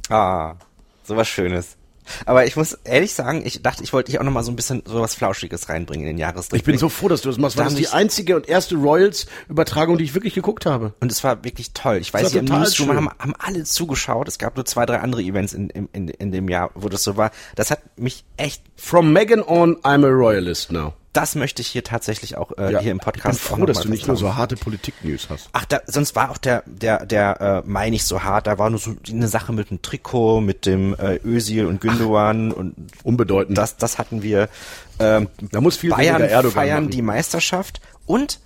Ah, 0.10 0.56
sowas 1.04 1.28
Schönes. 1.28 1.77
Aber 2.26 2.46
ich 2.46 2.56
muss 2.56 2.74
ehrlich 2.84 3.14
sagen, 3.14 3.44
ich 3.46 3.62
dachte, 3.62 3.84
ich 3.84 3.94
wollte 3.94 4.12
dich 4.12 4.20
auch 4.20 4.24
noch 4.24 4.32
mal 4.32 4.44
so 4.44 4.52
ein 4.52 4.56
bisschen 4.56 4.84
sowas 4.86 5.16
Flauschiges 5.16 5.70
reinbringen 5.70 6.08
in 6.08 6.14
den 6.16 6.18
Jahresrückblick. 6.18 6.62
Ich 6.62 6.66
bin 6.66 6.78
so 6.78 6.90
froh, 6.90 7.08
dass 7.08 7.22
du 7.22 7.30
das 7.30 7.38
machst, 7.38 7.58
weil 7.58 7.66
Da 7.66 7.70
das 7.72 7.80
ist 7.80 7.92
die 7.92 7.96
einzige 7.96 8.36
und 8.36 8.48
erste 8.48 8.76
Royals-Übertragung, 8.76 9.98
die 9.98 10.04
ich 10.04 10.14
wirklich 10.14 10.34
geguckt 10.34 10.66
habe. 10.66 10.94
Und 11.00 11.12
es 11.12 11.24
war 11.24 11.44
wirklich 11.44 11.74
toll. 11.74 11.98
Ich 11.98 12.14
weiß, 12.14 12.32
hier 12.32 12.40
im 12.42 12.46
Newsroom 12.46 12.96
haben, 12.96 13.10
haben 13.20 13.34
alle 13.40 13.64
zugeschaut. 13.64 14.28
Es 14.28 14.38
gab 14.38 14.56
nur 14.56 14.66
zwei, 14.66 14.86
drei 14.86 15.00
andere 15.00 15.22
Events 15.22 15.54
in, 15.54 15.70
in, 15.70 15.90
in, 15.94 16.08
in 16.08 16.32
dem 16.32 16.50
Jahr, 16.50 16.72
wo 16.76 16.90
das 16.90 17.04
so 17.04 17.18
war. 17.18 17.32
Das 17.56 17.72
hat 17.72 17.80
mich 17.98 18.24
echt, 18.38 18.62
From 18.76 19.12
Megan 19.14 19.42
on, 19.42 19.78
I'm 19.78 20.06
a 20.06 20.10
Royalist 20.10 20.72
now. 20.72 20.94
Das 21.18 21.36
möchte 21.36 21.62
ich 21.62 21.68
hier 21.68 21.84
tatsächlich 21.84 22.38
auch 22.38 22.52
äh, 22.58 22.72
Ja, 22.72 22.80
hier 22.80 22.92
im 22.92 23.00
Podcast 23.00 23.40
ich 23.42 23.48
bin 23.50 23.58
froh, 23.58 23.66
dass 23.66 23.82
du 23.82 23.90
nicht 23.90 24.08
nur 24.08 24.16
so 24.16 24.36
harte 24.36 24.56
Politik-News 24.56 25.28
hast. 25.30 25.50
Ach, 25.54 25.66
da, 25.66 25.82
sonst 25.88 26.16
war 26.16 26.30
auch 26.32 26.38
der, 26.38 26.64
der, 26.68 27.06
der, 27.06 27.64
äh, 27.66 27.68
Mai 27.70 27.90
nicht 27.90 28.06
so 28.06 28.24
hart. 28.24 28.46
Da 28.48 28.58
war 28.60 28.70
nur 28.70 28.80
so 28.80 28.96
eine 29.10 29.28
Sache 29.28 29.52
mit 29.52 29.70
dem 29.72 29.82
Trikot, 29.82 30.42
mit 30.42 30.66
dem 30.66 30.94
äh, 30.94 31.20
Özil 31.26 31.66
und 31.66 31.82
Gündogan 31.82 32.52
und 32.52 32.76
Unbedeutend. 33.04 33.58
das, 33.58 33.78
das 33.78 33.98
hatten 33.98 34.22
wir. 34.22 34.48
Ähm, 35.00 35.28
Da 35.52 35.60
muss 35.62 35.78
viel 35.78 35.90
Bayern 35.90 36.18
weniger 36.20 36.30
Erdogan 36.32 36.54
feiern 36.54 36.84
machen. 36.86 36.92
die 36.92 37.02
Meisterschaft 37.02 37.82
und 38.06 38.40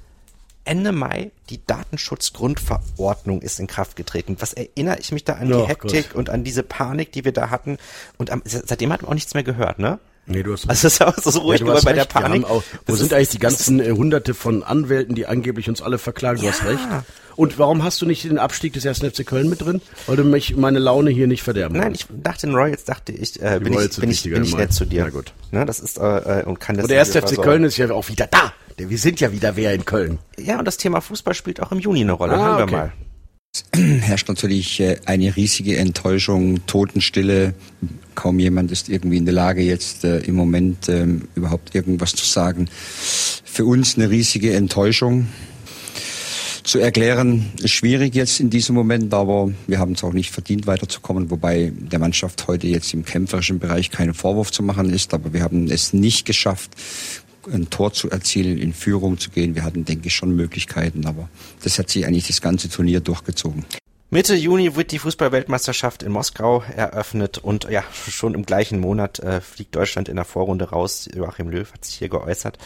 Ende 0.64 0.92
Mai 0.92 1.32
die 1.50 1.60
Datenschutzgrundverordnung 1.66 3.42
ist 3.42 3.60
in 3.60 3.68
Kraft 3.68 3.96
getreten. 3.96 4.38
Was 4.40 4.54
erinnere 4.54 5.00
ich 5.00 5.12
mich 5.12 5.24
da 5.24 5.34
an 5.34 5.52
Oh 5.52 5.62
die 5.64 5.68
Hektik 5.68 6.10
Gott. 6.10 6.16
und 6.16 6.30
an 6.30 6.44
diese 6.44 6.64
Panik, 6.64 7.12
die 7.12 7.26
wir 7.26 7.32
da 7.32 7.50
hatten? 7.50 7.78
Und 8.18 8.30
am, 8.30 8.42
seitdem 8.46 8.92
hat 8.94 9.02
man 9.02 9.10
auch 9.10 9.16
nichts 9.16 9.34
mehr 9.34 9.44
gehört, 9.44 9.80
ne? 9.80 10.00
Nee, 10.28 10.44
du 10.44 10.54
hast 10.54 10.70
Also 10.70 10.88
es 10.88 10.94
ist 10.94 11.02
auch 11.02 11.18
so 11.18 11.40
ruhig 11.40 11.62
hast 11.66 11.84
bei 11.84 11.94
der. 11.94 12.04
Wir 12.04 12.08
Panik. 12.08 12.44
Auch, 12.46 12.62
wo 12.62 12.64
Das 12.88 12.98
sind 12.98 13.08
ist- 13.08 13.14
eigentlich 13.14 13.30
die 13.30 13.40
das 13.40 13.54
ganzen 13.58 13.80
äh, 13.80 13.92
Hunderte 13.92 14.34
von 14.34 14.64
Anwälten, 14.64 15.16
die 15.16 15.26
angeblich 15.26 15.68
uns 15.68 15.82
alle 15.82 15.98
verklagen? 15.98 16.40
Du 16.40 16.46
Ja. 16.46 16.52
hast 16.52 16.64
recht. 16.66 16.80
Und 17.36 17.58
warum 17.58 17.84
hast 17.84 18.02
du 18.02 18.06
nicht 18.06 18.24
den 18.24 18.38
Abstieg 18.38 18.74
des 18.74 18.86
1. 18.86 19.00
FC 19.04 19.26
Köln 19.26 19.50
mit 19.50 19.62
drin? 19.62 19.82
Weil 20.06 20.18
du 20.18 20.24
mich 20.24 20.56
meine 20.56 20.80
Laune 20.80 21.10
hier 21.10 21.28
nicht 21.28 21.42
verderben 21.44 21.78
Nein, 21.78 21.90
willst. 21.90 22.08
ich 22.12 22.22
dachte 22.24 22.46
den 22.48 22.56
Royals, 22.56 22.84
dachte 22.84 23.12
ich, 23.14 23.42
äh, 23.42 23.60
bin, 23.64 23.74
Royals 23.74 23.96
ich 23.96 24.02
bin, 24.02 24.12
ich, 24.12 24.24
bin 24.24 24.44
ich 24.44 24.56
nett 24.56 24.74
zu 24.74 24.86
dir. 24.86 25.04
Na 25.06 25.10
gut. 25.10 25.34
Ne, 25.52 25.66
das 25.66 25.80
ist 25.80 25.98
äh, 25.98 26.44
und 26.46 26.60
kann 26.60 26.76
das 26.76 26.84
Und 26.84 26.92
der 26.92 27.00
1. 27.00 27.16
FC. 27.16 27.42
Köln 27.42 27.64
ist 27.64 27.78
ja 27.78 27.90
auch 27.92 28.08
wieder 28.10 28.28
da. 28.28 28.54
Wir 28.78 28.98
sind 28.98 29.20
ja 29.20 29.32
wieder 29.32 29.56
wer 29.56 29.74
in 29.74 29.86
Köln. 29.86 30.20
Ja, 30.40 30.60
und 30.60 30.66
das 30.66 30.78
Thema 30.78 31.02
Fußball 31.02 31.34
spielt 31.34 31.62
auch 31.62 31.72
im 31.72 31.80
Juni 31.80 32.02
eine 32.02 32.14
Rolle. 32.14 32.34
Ah, 32.34 32.38
Hören 32.46 32.58
wir 32.58 32.64
okay. 32.64 32.76
mal. 32.76 32.94
herrscht 33.76 34.30
natürlich 34.30 34.80
äh, 34.80 34.98
eine 35.06 35.36
riesige 35.36 35.76
Enttäuschung, 35.78 36.66
Totenstille. 36.68 37.54
Kaum 38.16 38.40
jemand 38.40 38.72
ist 38.72 38.88
irgendwie 38.88 39.18
in 39.18 39.26
der 39.26 39.34
Lage, 39.34 39.62
jetzt 39.62 40.06
äh, 40.06 40.20
im 40.20 40.36
Moment 40.36 40.88
ähm, 40.88 41.28
überhaupt 41.36 41.76
irgendwas 41.76 42.14
zu 42.14 42.26
sagen. 42.26 42.70
Für 42.72 43.66
uns 43.66 43.98
eine 43.98 44.10
riesige 44.10 44.54
Enttäuschung. 44.54 45.28
Zu 46.64 46.78
erklären 46.80 47.52
ist 47.62 47.72
schwierig 47.72 48.14
jetzt 48.14 48.40
in 48.40 48.52
diesem 48.52 48.76
Moment, 48.76 49.14
aber 49.14 49.52
wir 49.68 49.80
haben 49.80 49.94
es 49.94 50.04
auch 50.04 50.14
nicht 50.14 50.32
verdient, 50.32 50.68
weiterzukommen, 50.68 51.32
wobei 51.32 51.74
der 51.76 51.98
Mannschaft 51.98 52.48
heute 52.48 52.68
jetzt 52.68 52.94
im 52.94 53.04
kämpferischen 53.04 53.58
Bereich 53.58 53.90
keinen 53.90 54.14
Vorwurf 54.14 54.52
zu 54.52 54.62
machen 54.62 54.92
ist, 54.92 55.14
aber 55.14 55.34
wir 55.34 55.42
haben 55.42 55.70
es 55.70 55.92
nicht 55.92 56.26
geschafft, 56.26 56.72
ein 57.52 57.70
Tor 57.70 57.94
zu 57.94 58.10
erzielen, 58.10 58.58
in 58.58 58.74
Führung 58.74 59.18
zu 59.18 59.30
gehen. 59.30 59.56
Wir 59.56 59.64
hatten, 59.64 59.86
denke 59.86 60.08
ich, 60.08 60.16
schon 60.16 60.36
Möglichkeiten, 60.36 61.06
aber 61.06 61.30
das 61.64 61.80
hat 61.80 61.90
sich 61.90 62.06
eigentlich 62.06 62.28
das 62.28 62.42
ganze 62.42 62.70
Turnier 62.70 63.00
durchgezogen. 63.00 63.66
Mitte 64.14 64.36
Juni 64.36 64.76
wird 64.76 64.92
die 64.92 65.00
Fußballweltmeisterschaft 65.00 66.04
in 66.04 66.12
Moskau 66.12 66.64
eröffnet 66.76 67.38
und 67.38 67.70
ja, 67.70 67.82
schon 68.10 68.34
im 68.34 68.46
gleichen 68.46 68.78
Monat 68.80 69.20
äh, 69.20 69.40
fliegt 69.40 69.74
Deutschland 69.74 70.10
in 70.10 70.18
der 70.18 70.26
Vorrunde 70.26 70.70
raus. 70.70 71.08
Joachim 71.16 71.50
Löw 71.50 71.72
hat 71.72 71.86
sich 71.86 71.96
hier 71.96 72.10
geäußert. 72.10 72.58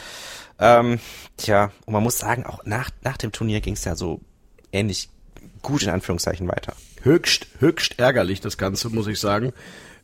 Ähm, 0.58 1.00
tja, 1.38 1.72
und 1.86 1.94
man 1.94 2.02
muss 2.02 2.18
sagen, 2.18 2.48
auch 2.48 2.66
nach, 2.66 2.90
nach 3.04 3.18
dem 3.18 3.32
Turnier 3.32 3.62
ging 3.62 3.76
es 3.76 3.86
ja 3.86 3.96
so 3.96 4.22
ähnlich 4.72 5.10
gut 5.62 5.84
in 5.84 5.90
Anführungszeichen 5.90 6.48
weiter. 6.48 6.74
höchst, 7.04 7.48
höchst 7.60 8.00
ärgerlich, 8.00 8.42
das 8.42 8.58
Ganze, 8.58 8.90
muss 8.90 9.06
ich 9.06 9.20
sagen. 9.20 9.54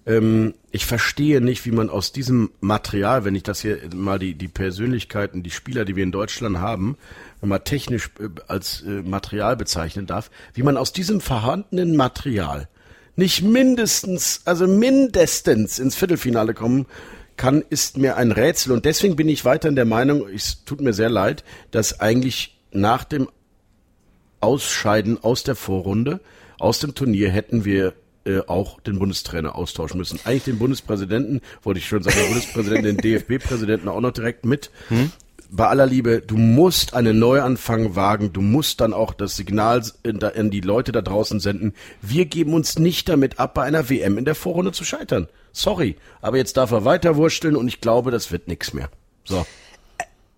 Ähm, 0.05 0.55
ich 0.71 0.85
verstehe 0.85 1.41
nicht, 1.41 1.65
wie 1.65 1.71
man 1.71 1.89
aus 1.89 2.11
diesem 2.11 2.51
Material, 2.59 3.23
wenn 3.25 3.35
ich 3.35 3.43
das 3.43 3.61
hier 3.61 3.77
mal 3.95 4.19
die, 4.19 4.33
die 4.35 4.47
Persönlichkeiten, 4.47 5.43
die 5.43 5.51
Spieler, 5.51 5.85
die 5.85 5.95
wir 5.95 6.03
in 6.03 6.11
Deutschland 6.11 6.59
haben, 6.59 6.97
mal 7.41 7.59
technisch 7.59 8.09
äh, 8.19 8.29
als 8.47 8.81
äh, 8.81 9.01
Material 9.03 9.55
bezeichnen 9.55 10.07
darf, 10.07 10.31
wie 10.53 10.63
man 10.63 10.77
aus 10.77 10.93
diesem 10.93 11.21
vorhandenen 11.21 11.95
Material 11.95 12.67
nicht 13.15 13.43
mindestens, 13.43 14.41
also 14.45 14.67
mindestens 14.67 15.79
ins 15.79 15.95
Viertelfinale 15.95 16.53
kommen 16.53 16.87
kann, 17.37 17.63
ist 17.69 17.97
mir 17.97 18.17
ein 18.17 18.31
Rätsel. 18.31 18.71
Und 18.71 18.85
deswegen 18.85 19.15
bin 19.15 19.29
ich 19.29 19.45
weiterhin 19.45 19.75
der 19.75 19.85
Meinung, 19.85 20.27
es 20.27 20.63
tut 20.63 20.81
mir 20.81 20.93
sehr 20.93 21.09
leid, 21.09 21.43
dass 21.71 21.99
eigentlich 21.99 22.57
nach 22.71 23.03
dem 23.03 23.27
Ausscheiden 24.39 25.23
aus 25.23 25.43
der 25.43 25.55
Vorrunde, 25.55 26.19
aus 26.57 26.79
dem 26.79 26.95
Turnier 26.95 27.29
hätten 27.29 27.65
wir 27.65 27.93
äh, 28.25 28.41
auch 28.47 28.79
den 28.81 28.99
Bundestrainer 28.99 29.55
austauschen 29.55 29.97
müssen. 29.97 30.19
Eigentlich 30.25 30.43
den 30.43 30.59
Bundespräsidenten, 30.59 31.41
wollte 31.63 31.79
ich 31.79 31.87
schon 31.87 32.03
sagen, 32.03 32.17
den 32.17 32.27
Bundespräsidenten, 32.27 32.97
den 32.97 32.97
DFB-Präsidenten 32.97 33.87
auch 33.87 34.01
noch 34.01 34.11
direkt 34.11 34.45
mit. 34.45 34.69
Bei 35.49 35.67
aller 35.67 35.85
Liebe, 35.85 36.21
du 36.21 36.37
musst 36.37 36.93
einen 36.93 37.19
Neuanfang 37.19 37.95
wagen, 37.95 38.31
du 38.31 38.39
musst 38.41 38.79
dann 38.79 38.93
auch 38.93 39.13
das 39.13 39.35
Signal 39.35 39.83
in 40.03 40.49
die 40.49 40.61
Leute 40.61 40.93
da 40.93 41.01
draußen 41.01 41.41
senden, 41.41 41.73
wir 42.01 42.25
geben 42.25 42.53
uns 42.53 42.79
nicht 42.79 43.09
damit 43.09 43.39
ab, 43.39 43.55
bei 43.55 43.63
einer 43.63 43.89
WM 43.89 44.17
in 44.17 44.23
der 44.23 44.35
Vorrunde 44.35 44.71
zu 44.71 44.85
scheitern. 44.85 45.27
Sorry, 45.51 45.97
aber 46.21 46.37
jetzt 46.37 46.55
darf 46.55 46.71
er 46.71 46.85
weiter 46.85 47.17
wursteln 47.17 47.57
und 47.57 47.67
ich 47.67 47.81
glaube, 47.81 48.11
das 48.11 48.31
wird 48.31 48.47
nix 48.47 48.73
mehr. 48.73 48.89
So. 49.25 49.45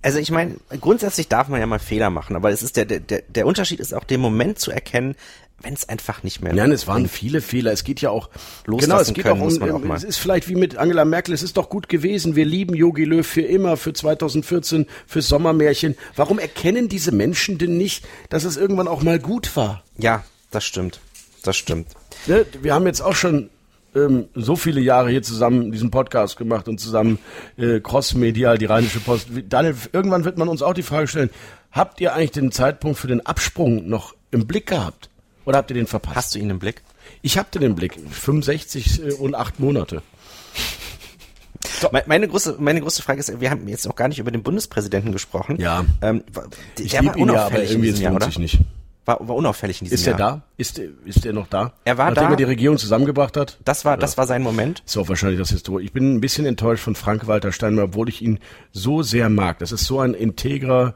Also 0.01 0.19
ich 0.19 0.31
meine, 0.31 0.55
grundsätzlich 0.81 1.29
darf 1.29 1.47
man 1.47 1.61
ja 1.61 1.65
mal 1.65 1.79
Fehler 1.79 2.09
machen, 2.09 2.35
aber 2.35 2.49
es 2.51 2.61
ist 2.61 2.75
der, 2.75 2.85
der, 2.85 2.99
der 2.99 3.21
der 3.21 3.45
Unterschied 3.45 3.79
ist 3.79 3.93
auch 3.93 4.03
den 4.03 4.19
Moment 4.19 4.59
zu 4.59 4.71
erkennen, 4.71 5.15
wenn 5.61 5.73
es 5.73 5.87
einfach 5.87 6.23
nicht 6.23 6.41
mehr 6.41 6.53
Nein, 6.53 6.71
es 6.71 6.87
waren 6.87 7.07
viele 7.07 7.41
Fehler. 7.41 7.71
Es 7.71 7.83
geht 7.83 8.01
ja 8.01 8.09
auch 8.09 8.29
Loslassen 8.65 8.89
genau, 8.89 9.01
es 9.01 9.13
geht 9.13 9.23
können 9.23 9.41
auch 9.41 9.45
muss 9.45 9.53
um, 9.53 9.59
man 9.59 9.71
auch 9.71 9.79
mal. 9.79 9.95
es 9.95 10.03
ist 10.03 10.17
vielleicht 10.17 10.49
wie 10.49 10.55
mit 10.55 10.77
Angela 10.77 11.05
Merkel, 11.05 11.33
es 11.33 11.41
ist 11.41 11.57
doch 11.57 11.69
gut 11.69 11.87
gewesen. 11.89 12.35
Wir 12.35 12.45
lieben 12.45 12.75
Yogi 12.75 13.05
Löw 13.05 13.25
für 13.25 13.41
immer, 13.41 13.77
für 13.77 13.93
2014, 13.93 14.87
für 15.07 15.21
Sommermärchen. 15.21 15.95
Warum 16.15 16.39
erkennen 16.39 16.89
diese 16.89 17.11
Menschen 17.11 17.57
denn 17.57 17.77
nicht, 17.77 18.05
dass 18.29 18.43
es 18.43 18.57
irgendwann 18.57 18.87
auch 18.87 19.03
mal 19.03 19.19
gut 19.19 19.55
war? 19.55 19.83
Ja, 19.97 20.23
das 20.51 20.65
stimmt. 20.65 20.99
Das 21.43 21.55
stimmt. 21.55 21.87
Ne? 22.27 22.45
Wir 22.61 22.73
haben 22.73 22.85
jetzt 22.85 23.01
auch 23.01 23.15
schon 23.15 23.49
ähm, 23.95 24.27
so 24.33 24.55
viele 24.55 24.81
Jahre 24.81 25.09
hier 25.09 25.23
zusammen 25.23 25.71
diesen 25.71 25.91
Podcast 25.91 26.37
gemacht 26.37 26.67
und 26.67 26.79
zusammen 26.79 27.19
äh, 27.57 27.79
crossmedial 27.79 28.57
die 28.57 28.65
Rheinische 28.65 28.99
Post. 28.99 29.27
Daniel, 29.49 29.75
irgendwann 29.91 30.25
wird 30.25 30.37
man 30.37 30.47
uns 30.49 30.61
auch 30.61 30.73
die 30.73 30.83
Frage 30.83 31.07
stellen, 31.07 31.29
habt 31.71 32.01
ihr 32.01 32.13
eigentlich 32.13 32.31
den 32.31 32.51
Zeitpunkt 32.51 32.97
für 32.97 33.07
den 33.07 33.25
Absprung 33.25 33.87
noch 33.87 34.15
im 34.31 34.47
Blick 34.47 34.67
gehabt? 34.67 35.09
Oder 35.45 35.57
habt 35.57 35.69
ihr 35.71 35.75
den 35.75 35.87
verpasst? 35.87 36.15
Hast 36.15 36.35
du 36.35 36.39
ihn 36.39 36.49
im 36.49 36.59
Blick? 36.59 36.81
Ich 37.21 37.37
hab 37.37 37.51
den 37.51 37.61
im 37.63 37.75
Blick. 37.75 37.97
65 38.11 39.01
äh, 39.03 39.11
und 39.13 39.35
8 39.35 39.59
Monate. 39.59 40.01
Me- 41.91 42.03
Meine 42.05 42.27
große, 42.27 42.57
meine 42.59 42.81
große 42.81 43.01
Frage 43.01 43.19
ist, 43.19 43.39
wir 43.41 43.49
haben 43.49 43.67
jetzt 43.67 43.85
noch 43.85 43.95
gar 43.95 44.07
nicht 44.07 44.19
über 44.19 44.31
den 44.31 44.43
Bundespräsidenten 44.43 45.11
gesprochen. 45.11 45.57
Ja. 45.59 45.85
Ähm, 46.01 46.23
Ich 46.79 46.91
der 46.91 47.01
lieb 47.01 47.11
war 47.11 47.17
ihn 47.17 47.27
ja, 47.29 47.47
in 47.47 47.81
diesem 47.81 47.83
es 47.95 47.99
Jahr, 47.99 48.13
oder? 48.15 48.27
nicht. 48.39 48.59
war, 49.05 49.19
war 49.27 49.35
unauffällig 49.35 49.81
in 49.81 49.85
diesem 49.85 49.95
Ist 49.95 50.05
Jahr. 50.05 50.15
er 50.15 50.17
da? 50.17 50.41
Ist, 50.57 50.79
ist 51.05 51.25
er 51.25 51.33
noch 51.33 51.47
da? 51.47 51.73
Er 51.83 51.97
war 51.97 52.09
Nachdem 52.09 52.25
da. 52.25 52.29
er 52.31 52.35
die 52.37 52.43
Regierung 52.45 52.77
zusammengebracht 52.77 53.35
hat? 53.37 53.57
Das 53.65 53.83
war, 53.85 53.97
das 53.97 54.17
war 54.17 54.27
sein 54.27 54.41
Moment. 54.43 54.81
Ist 54.85 54.97
auch 54.97 55.09
wahrscheinlich 55.09 55.39
das 55.39 55.49
Historie. 55.49 55.83
Ich 55.83 55.91
bin 55.93 56.13
ein 56.15 56.21
bisschen 56.21 56.45
enttäuscht 56.45 56.83
von 56.83 56.95
Frank-Walter 56.95 57.51
Steinmeier, 57.51 57.85
obwohl 57.85 58.07
ich 58.09 58.21
ihn 58.21 58.39
so 58.71 59.03
sehr 59.03 59.29
mag. 59.29 59.59
Das 59.59 59.71
ist 59.73 59.83
so 59.85 59.99
ein 59.99 60.13
integrer, 60.13 60.93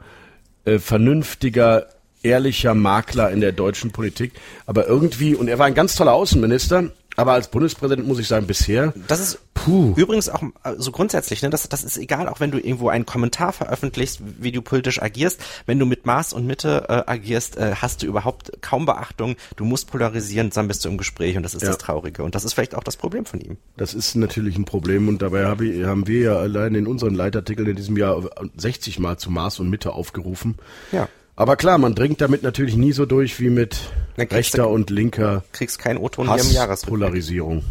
äh, 0.64 0.78
vernünftiger, 0.78 1.86
ehrlicher 2.22 2.74
Makler 2.74 3.30
in 3.30 3.40
der 3.40 3.52
deutschen 3.52 3.90
Politik. 3.92 4.32
Aber 4.66 4.86
irgendwie, 4.86 5.34
und 5.34 5.48
er 5.48 5.58
war 5.58 5.66
ein 5.66 5.74
ganz 5.74 5.94
toller 5.96 6.12
Außenminister, 6.14 6.90
aber 7.16 7.32
als 7.32 7.48
Bundespräsident 7.50 8.06
muss 8.06 8.20
ich 8.20 8.28
sagen, 8.28 8.46
bisher, 8.46 8.94
Das 9.08 9.18
ist 9.18 9.40
puh. 9.52 9.92
übrigens 9.96 10.28
auch 10.28 10.40
so 10.76 10.92
grundsätzlich, 10.92 11.42
ne, 11.42 11.50
das, 11.50 11.68
das 11.68 11.82
ist 11.82 11.98
egal, 11.98 12.28
auch 12.28 12.38
wenn 12.38 12.52
du 12.52 12.58
irgendwo 12.58 12.90
einen 12.90 13.06
Kommentar 13.06 13.52
veröffentlichst, 13.52 14.20
wie 14.38 14.52
du 14.52 14.62
politisch 14.62 15.02
agierst, 15.02 15.40
wenn 15.66 15.80
du 15.80 15.86
mit 15.86 16.06
Maß 16.06 16.32
und 16.32 16.46
Mitte 16.46 16.84
äh, 16.88 17.10
agierst, 17.10 17.56
äh, 17.56 17.74
hast 17.74 18.02
du 18.02 18.06
überhaupt 18.06 18.52
kaum 18.62 18.86
Beachtung, 18.86 19.34
du 19.56 19.64
musst 19.64 19.90
polarisieren, 19.90 20.50
dann 20.50 20.68
bist 20.68 20.84
du 20.84 20.88
im 20.90 20.96
Gespräch 20.96 21.36
und 21.36 21.42
das 21.42 21.54
ist 21.54 21.62
Ja. 21.62 21.68
das 21.70 21.78
Traurige. 21.78 22.22
Und 22.22 22.36
das 22.36 22.44
ist 22.44 22.52
vielleicht 22.52 22.76
auch 22.76 22.84
das 22.84 22.96
Problem 22.96 23.24
von 23.26 23.40
ihm. 23.40 23.56
Das 23.76 23.94
ist 23.94 24.14
natürlich 24.14 24.56
ein 24.56 24.64
Problem 24.64 25.08
und 25.08 25.20
dabei 25.20 25.46
hab 25.46 25.60
ich, 25.60 25.82
haben 25.84 26.06
wir 26.06 26.20
ja 26.20 26.36
allein 26.36 26.76
in 26.76 26.86
unseren 26.86 27.16
Leitartikeln 27.16 27.66
in 27.68 27.74
diesem 27.74 27.96
Jahr 27.96 28.22
60 28.56 29.00
Mal 29.00 29.18
zu 29.18 29.32
Maß 29.32 29.58
und 29.58 29.68
Mitte 29.70 29.92
aufgerufen. 29.92 30.54
Ja. 30.92 31.08
Aber 31.38 31.54
klar, 31.54 31.78
man 31.78 31.94
dringt 31.94 32.20
damit 32.20 32.42
natürlich 32.42 32.76
nie 32.76 32.90
so 32.90 33.06
durch 33.06 33.38
wie 33.38 33.48
mit 33.48 33.78
kriegst 34.16 34.30
du- 34.30 34.34
rechter 34.34 34.68
und 34.68 34.90
linker 34.90 35.44
Kriegst 35.52 35.78
keinen 35.78 35.98
O-Ton 35.98 36.26
hier 36.34 36.42
im 36.42 36.50
Jahresrückblick. 36.50 37.04
Hasspolarisierung. 37.04 37.62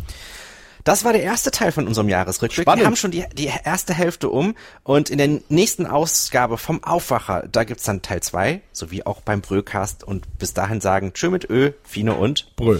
Das 0.85 1.03
war 1.03 1.11
der 1.11 1.23
erste 1.23 1.51
Teil 1.51 1.73
von 1.73 1.85
unserem 1.85 2.07
Jahresrückblick. 2.07 2.63
Spannend. 2.63 2.83
Wir 2.83 2.87
haben 2.87 2.95
schon 2.95 3.11
die, 3.11 3.25
die 3.33 3.49
erste 3.65 3.93
Hälfte 3.93 4.29
um 4.29 4.55
und 4.83 5.09
in 5.09 5.17
der 5.17 5.41
nächsten 5.49 5.85
Ausgabe 5.85 6.57
vom 6.57 6.81
Aufwacher, 6.81 7.43
da 7.51 7.65
gibt's 7.65 7.83
dann 7.83 8.01
Teil 8.01 8.23
zwei, 8.23 8.61
sowie 8.71 9.03
auch 9.03 9.19
beim 9.19 9.41
Bröcast 9.41 10.05
und 10.05 10.39
bis 10.39 10.53
dahin 10.53 10.79
sagen 10.79 11.11
Tschö 11.13 11.29
mit 11.29 11.49
Ö, 11.49 11.71
Fine 11.83 12.13
und 12.13 12.55
Brüll. 12.55 12.79